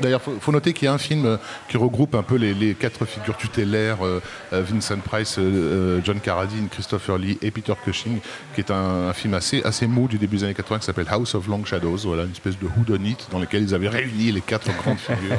D'ailleurs, 0.00 0.22
il 0.26 0.40
faut, 0.40 0.52
noter 0.52 0.72
qu'il 0.72 0.86
y 0.86 0.88
a 0.88 0.92
un 0.92 0.98
film 0.98 1.26
euh, 1.26 1.36
qui 1.68 1.76
regroupe 1.76 2.14
un 2.14 2.22
peu 2.22 2.36
les, 2.36 2.74
quatre 2.74 3.04
figures 3.04 3.36
tutélaires, 3.36 4.04
euh, 4.04 4.22
euh, 4.52 4.62
Vincent 4.62 4.98
Price, 4.98 5.38
John 6.04 6.20
Carradine, 6.20 6.68
Christopher 6.68 7.18
Lee 7.18 7.38
et 7.42 7.50
Peter 7.50 7.74
Cushing, 7.84 8.20
qui 8.54 8.60
est 8.60 8.70
un, 8.70 9.08
un 9.08 9.12
film 9.12 9.34
assez, 9.34 9.62
assez 9.62 9.86
mou 9.86 10.08
du 10.08 10.18
début 10.18 10.36
des 10.36 10.44
années 10.44 10.54
80 10.54 10.78
qui 10.80 10.86
s'appelle 10.86 11.08
House 11.10 11.34
of 11.34 11.46
Long 11.48 11.64
Shadows, 11.64 11.98
voilà, 12.04 12.24
une 12.24 12.30
espèce 12.30 12.58
de 12.58 12.66
whodunit 12.66 13.16
dans 13.30 13.38
lequel 13.38 13.62
ils 13.64 13.74
avaient 13.74 13.88
réuni 13.88 14.32
les 14.32 14.40
quatre 14.40 14.70
grandes 14.78 14.98
figures 14.98 15.38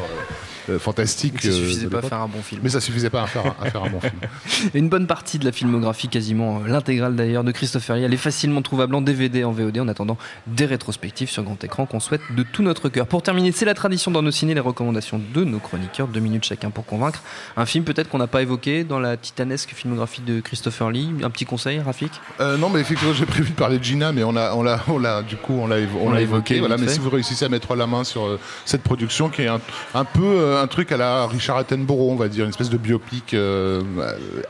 euh, 0.70 0.74
euh, 0.76 0.80
fantastiques. 0.80 1.42
Ça 1.42 1.48
euh, 1.50 1.52
suffisait 1.52 1.88
pas 1.88 2.00
à 2.00 2.02
faire 2.02 2.20
un 2.22 2.28
bon 2.28 2.42
film. 2.42 2.62
Mais 2.64 2.70
ça 2.70 2.82
suffisait 2.82 3.10
pas 3.10 3.24
à 3.24 3.28
faire, 3.28 3.46
un- 3.46 3.66
à 3.66 3.70
faire 3.70 3.84
un 3.84 3.90
bon 3.90 4.00
film. 4.00 4.14
Une 4.74 4.90
bonne 4.90 5.08
partie 5.08 5.40
de 5.40 5.46
la 5.46 5.52
filmographie, 5.52 6.08
quasiment 6.08 6.58
euh, 6.66 6.68
l'intégrale 6.68 7.16
d'ailleurs, 7.16 7.44
de 7.44 7.52
Christopher 7.52 7.96
Lee, 7.98 8.04
elle 8.04 8.14
est 8.14 8.18
facilement 8.18 8.62
trouvable 8.62 8.96
en 8.96 9.02
DVD, 9.02 9.44
en 9.44 9.52
VOD, 9.52 9.80
en 9.80 9.88
attendant 9.88 10.18
des 10.48 10.66
rétrospectives 10.66 11.30
sur 11.30 11.44
grand 11.44 11.62
écran 11.64 11.86
qu'on 11.86 12.00
souhaite 12.00 12.22
de 12.36 12.44
tout 12.44 12.64
notre 12.64 12.90
cœur. 12.90 13.08
Pour 13.08 13.22
terminer, 13.24 13.52
c'est 13.52 13.66
la 13.66 13.74
tradition 13.74 14.12
dans 14.12 14.22
nos 14.22 14.32
ciné, 14.32 14.54
les 14.54 14.60
recommandations 14.60 15.22
de 15.34 15.44
nos 15.44 15.60
chroniqueurs, 15.60 16.08
deux 16.08 16.20
minutes 16.20 16.46
chacun 16.46 16.70
pour 16.70 16.86
convaincre. 16.86 17.22
Un 17.58 17.66
film 17.66 17.84
peut-être 17.84 18.10
qu'on 18.10 18.18
n'a 18.20 18.28
pas 18.28 18.42
évoqué 18.42 18.84
dans 18.84 19.00
la 19.00 19.18
titanesque 19.18 19.72
filmographie 19.76 20.22
de 20.22 20.40
Christopher 20.42 20.92
Lee. 20.92 21.10
Un 21.24 21.30
petit 21.30 21.46
conseil, 21.46 21.80
Rafik? 21.80 22.12
Euh, 22.40 22.58
non, 22.58 22.70
mais 22.70 22.80
effectivement, 22.80 23.14
j'ai 23.14 23.26
prévu 23.26 23.50
de 23.52 23.56
parler 23.56 23.78
de 23.80 23.84
Gina, 23.84 24.12
mais 24.12 24.24
on 24.24 24.36
a, 24.36 24.54
on 24.54 24.64
l'a, 24.64 24.80
on 24.88 24.98
l'a, 25.00 25.22
du 25.22 25.36
coup, 25.38 25.54
on 25.54 25.68
l'a, 25.68 25.80
évo- 25.80 25.98
on 26.02 26.08
On 26.08 26.10
l'a 26.10 26.16
l'a 26.16 26.22
évoqué. 26.22 26.56
évoqué, 26.56 26.60
voilà, 26.60 26.78
mais 26.78 26.88
fait. 26.88 26.94
si 26.94 27.00
vous 27.00 27.10
réussissez 27.10 27.46
à 27.46 27.50
mettre 27.50 27.76
la 27.76 27.88
main 27.88 28.04
sur 28.04 28.26
euh, 28.26 28.40
cette 28.66 28.82
production, 28.84 29.30
qui 29.30 29.44
est 29.44 29.48
un, 29.48 29.60
un 29.96 30.06
peu 30.06 30.22
euh, 30.24 30.51
un 30.58 30.68
truc 30.68 30.92
à 30.92 30.98
la 30.98 31.28
Richard 31.28 31.58
Attenborough, 31.58 32.12
on 32.12 32.16
va 32.16 32.28
dire, 32.28 32.44
une 32.46 32.50
espèce 32.52 32.70
de 32.70 32.78
biopic 32.78 33.34
euh, 33.34 33.82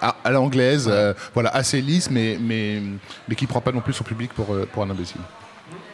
à, 0.01 0.15
à 0.23 0.31
l'anglaise, 0.31 0.87
euh, 0.91 1.13
voilà, 1.33 1.49
assez 1.49 1.81
lisse, 1.81 2.09
mais, 2.09 2.37
mais, 2.41 2.81
mais 3.27 3.35
qui 3.35 3.47
prend 3.47 3.61
pas 3.61 3.71
non 3.71 3.81
plus 3.81 3.93
son 3.93 4.03
public 4.03 4.31
pour, 4.33 4.53
euh, 4.53 4.67
pour 4.71 4.83
un 4.83 4.89
imbécile. 4.89 5.21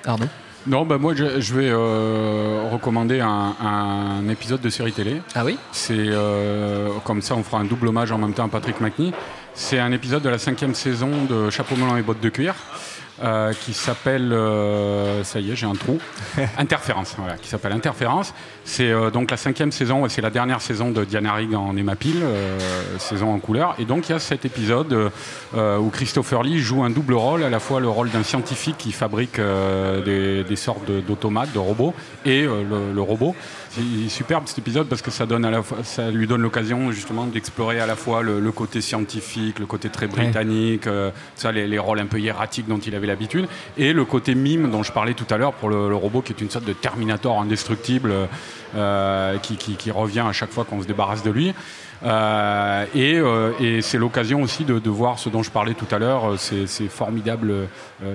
Arnaud 0.05 0.27
Non, 0.65 0.85
bah 0.85 0.97
moi 0.97 1.13
je, 1.15 1.39
je 1.39 1.53
vais 1.53 1.69
euh, 1.69 2.69
recommander 2.71 3.19
un, 3.19 3.55
un 3.61 4.29
épisode 4.29 4.61
de 4.61 4.69
série 4.69 4.93
télé. 4.93 5.21
Ah 5.35 5.43
oui 5.45 5.57
C'est 5.71 5.93
euh, 5.97 6.89
comme 7.03 7.21
ça, 7.21 7.35
on 7.35 7.43
fera 7.43 7.59
un 7.59 7.65
double 7.65 7.87
hommage 7.87 8.11
en 8.11 8.17
même 8.17 8.33
temps 8.33 8.45
à 8.45 8.49
Patrick 8.49 8.79
McNee. 8.81 9.13
C'est 9.53 9.79
un 9.79 9.91
épisode 9.91 10.21
de 10.21 10.29
la 10.29 10.37
cinquième 10.37 10.75
saison 10.75 11.09
de 11.29 11.49
Chapeau 11.49 11.75
melon 11.75 11.97
et 11.97 12.01
bottes 12.03 12.21
de 12.21 12.29
cuir. 12.29 12.53
Euh, 13.23 13.51
qui 13.53 13.73
s'appelle, 13.73 14.31
euh, 14.31 15.23
ça 15.23 15.39
y 15.39 15.51
est, 15.51 15.55
j'ai 15.55 15.65
un 15.65 15.73
trou, 15.73 15.97
Interférence, 16.57 17.15
voilà, 17.17 17.35
qui 17.37 17.47
s'appelle 17.47 17.71
Interférence. 17.71 18.33
C'est 18.63 18.91
euh, 18.91 19.09
donc 19.09 19.31
la 19.31 19.37
cinquième 19.37 19.71
saison, 19.71 20.07
c'est 20.09 20.21
la 20.21 20.29
dernière 20.29 20.61
saison 20.61 20.91
de 20.91 21.03
Diana 21.03 21.33
Rigg 21.33 21.53
en 21.55 21.75
Emma 21.77 21.95
Peel, 21.95 22.17
euh, 22.21 22.57
saison 22.99 23.33
en 23.33 23.39
couleur. 23.39 23.75
Et 23.79 23.85
donc 23.85 24.09
il 24.09 24.11
y 24.11 24.15
a 24.15 24.19
cet 24.19 24.45
épisode 24.45 25.11
euh, 25.55 25.77
où 25.77 25.89
Christopher 25.89 26.43
Lee 26.43 26.59
joue 26.59 26.83
un 26.83 26.89
double 26.89 27.13
rôle, 27.13 27.43
à 27.43 27.49
la 27.49 27.59
fois 27.59 27.79
le 27.79 27.89
rôle 27.89 28.09
d'un 28.09 28.23
scientifique 28.23 28.77
qui 28.77 28.91
fabrique 28.91 29.39
euh, 29.39 30.01
des, 30.03 30.43
des 30.43 30.55
sortes 30.55 30.85
de- 30.85 30.99
d'automates, 30.99 31.53
de 31.53 31.59
robots, 31.59 31.93
et 32.25 32.43
euh, 32.43 32.63
le, 32.69 32.93
le 32.93 33.01
robot. 33.01 33.35
C'est 33.71 34.09
superbe 34.09 34.43
cet 34.47 34.57
épisode 34.59 34.87
parce 34.87 35.01
que 35.01 35.11
ça, 35.11 35.25
donne 35.25 35.45
à 35.45 35.51
la 35.51 35.61
fois, 35.61 35.79
ça 35.83 36.09
lui 36.09 36.25
donne 36.27 36.41
l'occasion 36.41 36.91
justement 36.91 37.25
d'explorer 37.25 37.79
à 37.79 37.85
la 37.85 37.95
fois 37.95 38.23
le, 38.23 38.39
le 38.39 38.51
côté 38.51 38.81
scientifique, 38.81 39.59
le 39.59 39.65
côté 39.65 39.89
très 39.89 40.07
britannique, 40.07 40.87
euh, 40.87 41.11
ça, 41.35 41.51
les, 41.51 41.67
les 41.67 41.77
rôles 41.79 41.99
un 41.99 42.05
peu 42.07 42.19
hiératiques 42.19 42.67
dont 42.67 42.79
il 42.79 42.95
avait 42.95 43.07
l'habitude, 43.07 43.47
et 43.77 43.93
le 43.93 44.05
côté 44.05 44.33
mime 44.35 44.71
dont 44.71 44.83
je 44.83 44.91
parlais 44.91 45.13
tout 45.13 45.27
à 45.29 45.37
l'heure 45.37 45.53
pour 45.53 45.69
le, 45.69 45.89
le 45.89 45.95
robot 45.95 46.21
qui 46.21 46.33
est 46.33 46.41
une 46.41 46.49
sorte 46.49 46.65
de 46.65 46.73
Terminator 46.73 47.39
indestructible 47.39 48.13
euh, 48.75 49.37
qui, 49.39 49.57
qui- 49.57 49.75
qui 49.75 49.91
revient 49.91 50.25
à 50.27 50.33
chaque 50.33 50.51
fois 50.51 50.65
qu'on 50.65 50.81
se 50.81 50.87
débarrasse 50.87 51.23
de 51.23 51.31
lui. 51.31 51.53
Euh, 52.03 52.85
et 52.93 53.15
euh, 53.17 53.51
et 53.59 53.81
c'est 53.81 53.97
l'occasion 53.97 54.43
aussi 54.43 54.65
de, 54.65 54.77
de 54.79 54.89
voir 54.89 55.17
ce 55.17 55.29
dont 55.29 55.41
je 55.41 55.49
parlais 55.49 55.73
tout 55.73 55.87
à 55.93 55.97
l'heure, 55.97 56.31
euh, 56.31 56.37
ces, 56.37 56.67
ces 56.67 56.87
formidables 56.87 57.49
euh, 57.51 57.67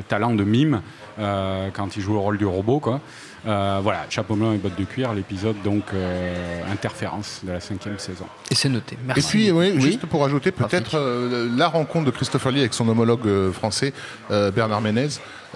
talents 0.09 0.35
de 0.35 0.45
mime 0.45 0.83
euh, 1.19 1.69
quand 1.73 1.97
il 1.97 2.03
joue 2.03 2.13
le 2.13 2.21
rôle 2.21 2.39
du 2.39 2.47
robot. 2.47 2.79
Quoi. 2.79 3.01
Euh, 3.47 3.81
voilà, 3.83 4.07
chapeau 4.09 4.37
blanc 4.37 4.53
et 4.53 4.57
bottes 4.59 4.79
de 4.79 4.85
cuir, 4.85 5.13
l'épisode 5.15 5.57
donc 5.65 5.83
euh, 5.95 6.61
Interférence 6.73 7.41
de 7.43 7.51
la 7.53 7.61
cinquième 7.61 7.99
saison. 7.99 8.25
Et 8.51 8.55
c'est 8.55 8.69
noté. 8.69 8.97
Merci. 9.05 9.21
Et 9.21 9.31
puis, 9.31 9.51
oui, 9.51 9.73
Oui. 9.75 9.81
juste 9.83 10.07
pour 10.07 10.25
ajouter 10.25 10.53
peut-être 10.53 10.95
euh, 10.97 11.49
la 11.57 11.67
rencontre 11.69 12.07
de 12.07 12.11
Christopher 12.13 12.53
Lee 12.53 12.61
avec 12.61 12.75
son 12.75 12.89
homologue 12.89 13.27
euh, 13.27 13.51
français, 13.53 13.93
euh, 14.31 14.51
Bernard 14.53 14.81
Ménez, 14.81 15.09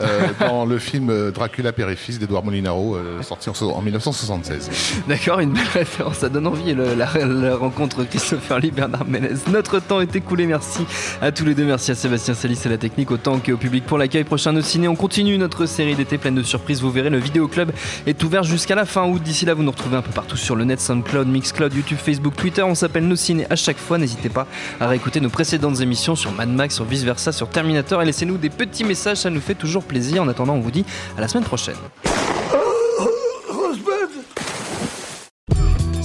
euh, 0.03 0.27
dans 0.41 0.67
le 0.67 0.79
film 0.79 1.31
Dracula 1.31 1.73
Père 1.73 1.89
et 1.89 1.97
Fils 1.97 2.19
d'Edouard 2.19 2.45
Molinaro, 2.45 2.97
euh, 2.97 3.23
sorti 3.23 3.49
en, 3.51 3.55
so- 3.55 3.71
en 3.71 3.81
1976. 3.83 5.03
D'accord, 5.09 5.39
une 5.41 5.53
belle 5.53 5.63
référence, 5.73 6.19
ça 6.19 6.29
donne 6.29 6.47
envie 6.49 6.75
le- 6.75 6.95
la, 6.95 7.09
la 7.25 7.57
rencontre 7.57 8.03
Christopher 8.05 8.59
Lee, 8.59 8.73
Bernard 8.73 9.07
Ménez. 9.07 9.31
Notre 9.51 9.79
temps 9.79 10.01
est 10.01 10.15
écoulé. 10.17 10.47
Merci 10.47 10.85
à 11.23 11.31
tous 11.33 11.45
les 11.45 11.55
deux. 11.55 11.65
Merci 11.65 11.93
à 11.93 11.95
Sébastien 11.95 12.35
Salis 12.35 12.61
à 12.65 12.69
la 12.69 12.79
technique, 12.79 13.11
autant 13.13 13.39
qu'au 13.39 13.57
public 13.57 13.87
pour 13.87 13.97
l'accueil. 13.97 14.25
Prochain 14.25 14.53
Nos 14.53 14.61
Ciné. 14.63 14.89
On 14.89 14.97
continue 14.97 15.39
notre 15.39 15.67
série 15.67 15.95
d'été 15.95 16.19
pleine 16.19 16.35
de 16.35 16.43
surprises. 16.43 16.83
Vous 16.83 16.91
verrez, 16.91 17.11
le 17.11 17.19
vidéo 17.19 17.47
club 17.49 17.73
est 18.07 18.23
ouvert 18.23 18.43
jusqu'à 18.43 18.75
la 18.75 18.85
fin 18.85 19.05
août. 19.05 19.23
D'ici 19.23 19.45
là, 19.45 19.55
vous 19.55 19.63
nous 19.63 19.71
retrouvez 19.71 19.97
un 19.97 20.03
peu 20.03 20.13
partout 20.13 20.37
sur 20.37 20.57
le 20.57 20.65
net, 20.65 20.81
SoundCloud, 20.81 21.29
Mixcloud, 21.29 21.75
YouTube, 21.75 21.99
Facebook, 21.99 22.37
Twitter. 22.37 22.63
On 22.63 22.75
s'appelle 22.75 23.07
Nos 23.07 23.17
Ciné 23.17 23.47
à 23.51 23.57
chaque 23.57 23.79
fois. 23.79 23.99
N'hésitez 23.99 24.29
pas 24.29 24.47
à 24.81 24.89
réécouter 24.89 25.21
nos 25.21 25.31
précédentes 25.31 25.81
émissions 25.81 26.17
sur 26.17 26.33
Mad 26.33 26.49
Max, 26.49 26.75
sur 26.75 26.85
Vice 26.85 27.05
Versa, 27.05 27.33
sur 27.33 27.49
Terminator 27.49 28.03
et 28.03 28.05
laissez-nous 28.05 28.39
des 28.39 28.51
petits 28.51 28.85
messages. 28.85 29.19
Ça 29.19 29.31
nous 29.31 29.41
fait 29.41 29.55
toujours 29.55 29.85
plaisir. 29.85 30.23
En 30.23 30.29
attendant, 30.29 30.55
on 30.55 30.61
vous 30.61 30.71
dit 30.71 30.85
à 31.17 31.21
la 31.21 31.29
semaine 31.29 31.45
prochaine. 31.45 31.77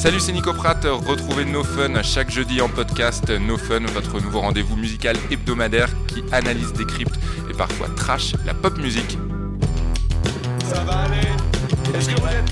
Salut, 0.02 0.20
c'est 0.20 0.32
Nico 0.32 0.52
Pratt. 0.52 0.84
Retrouvez 0.84 1.46
No 1.46 1.64
Fun 1.64 2.02
chaque 2.02 2.32
jeudi 2.32 2.60
en 2.60 2.70
podcast. 2.70 3.30
No 3.30 3.56
Fun, 3.56 3.82
votre 3.94 4.20
nouveau 4.20 4.40
rendez-vous 4.40 4.76
musical 4.76 5.16
hebdomadaire 5.30 5.90
qui 6.08 6.24
analyse, 6.32 6.74
décrypte 6.74 7.20
et 7.52 7.54
parfois 7.54 7.88
trash 7.96 8.34
la 8.44 8.56
pop 8.56 8.76
musique. 8.80 9.20
Ça 10.68 10.84
va 10.86 11.02
aller 11.02 11.21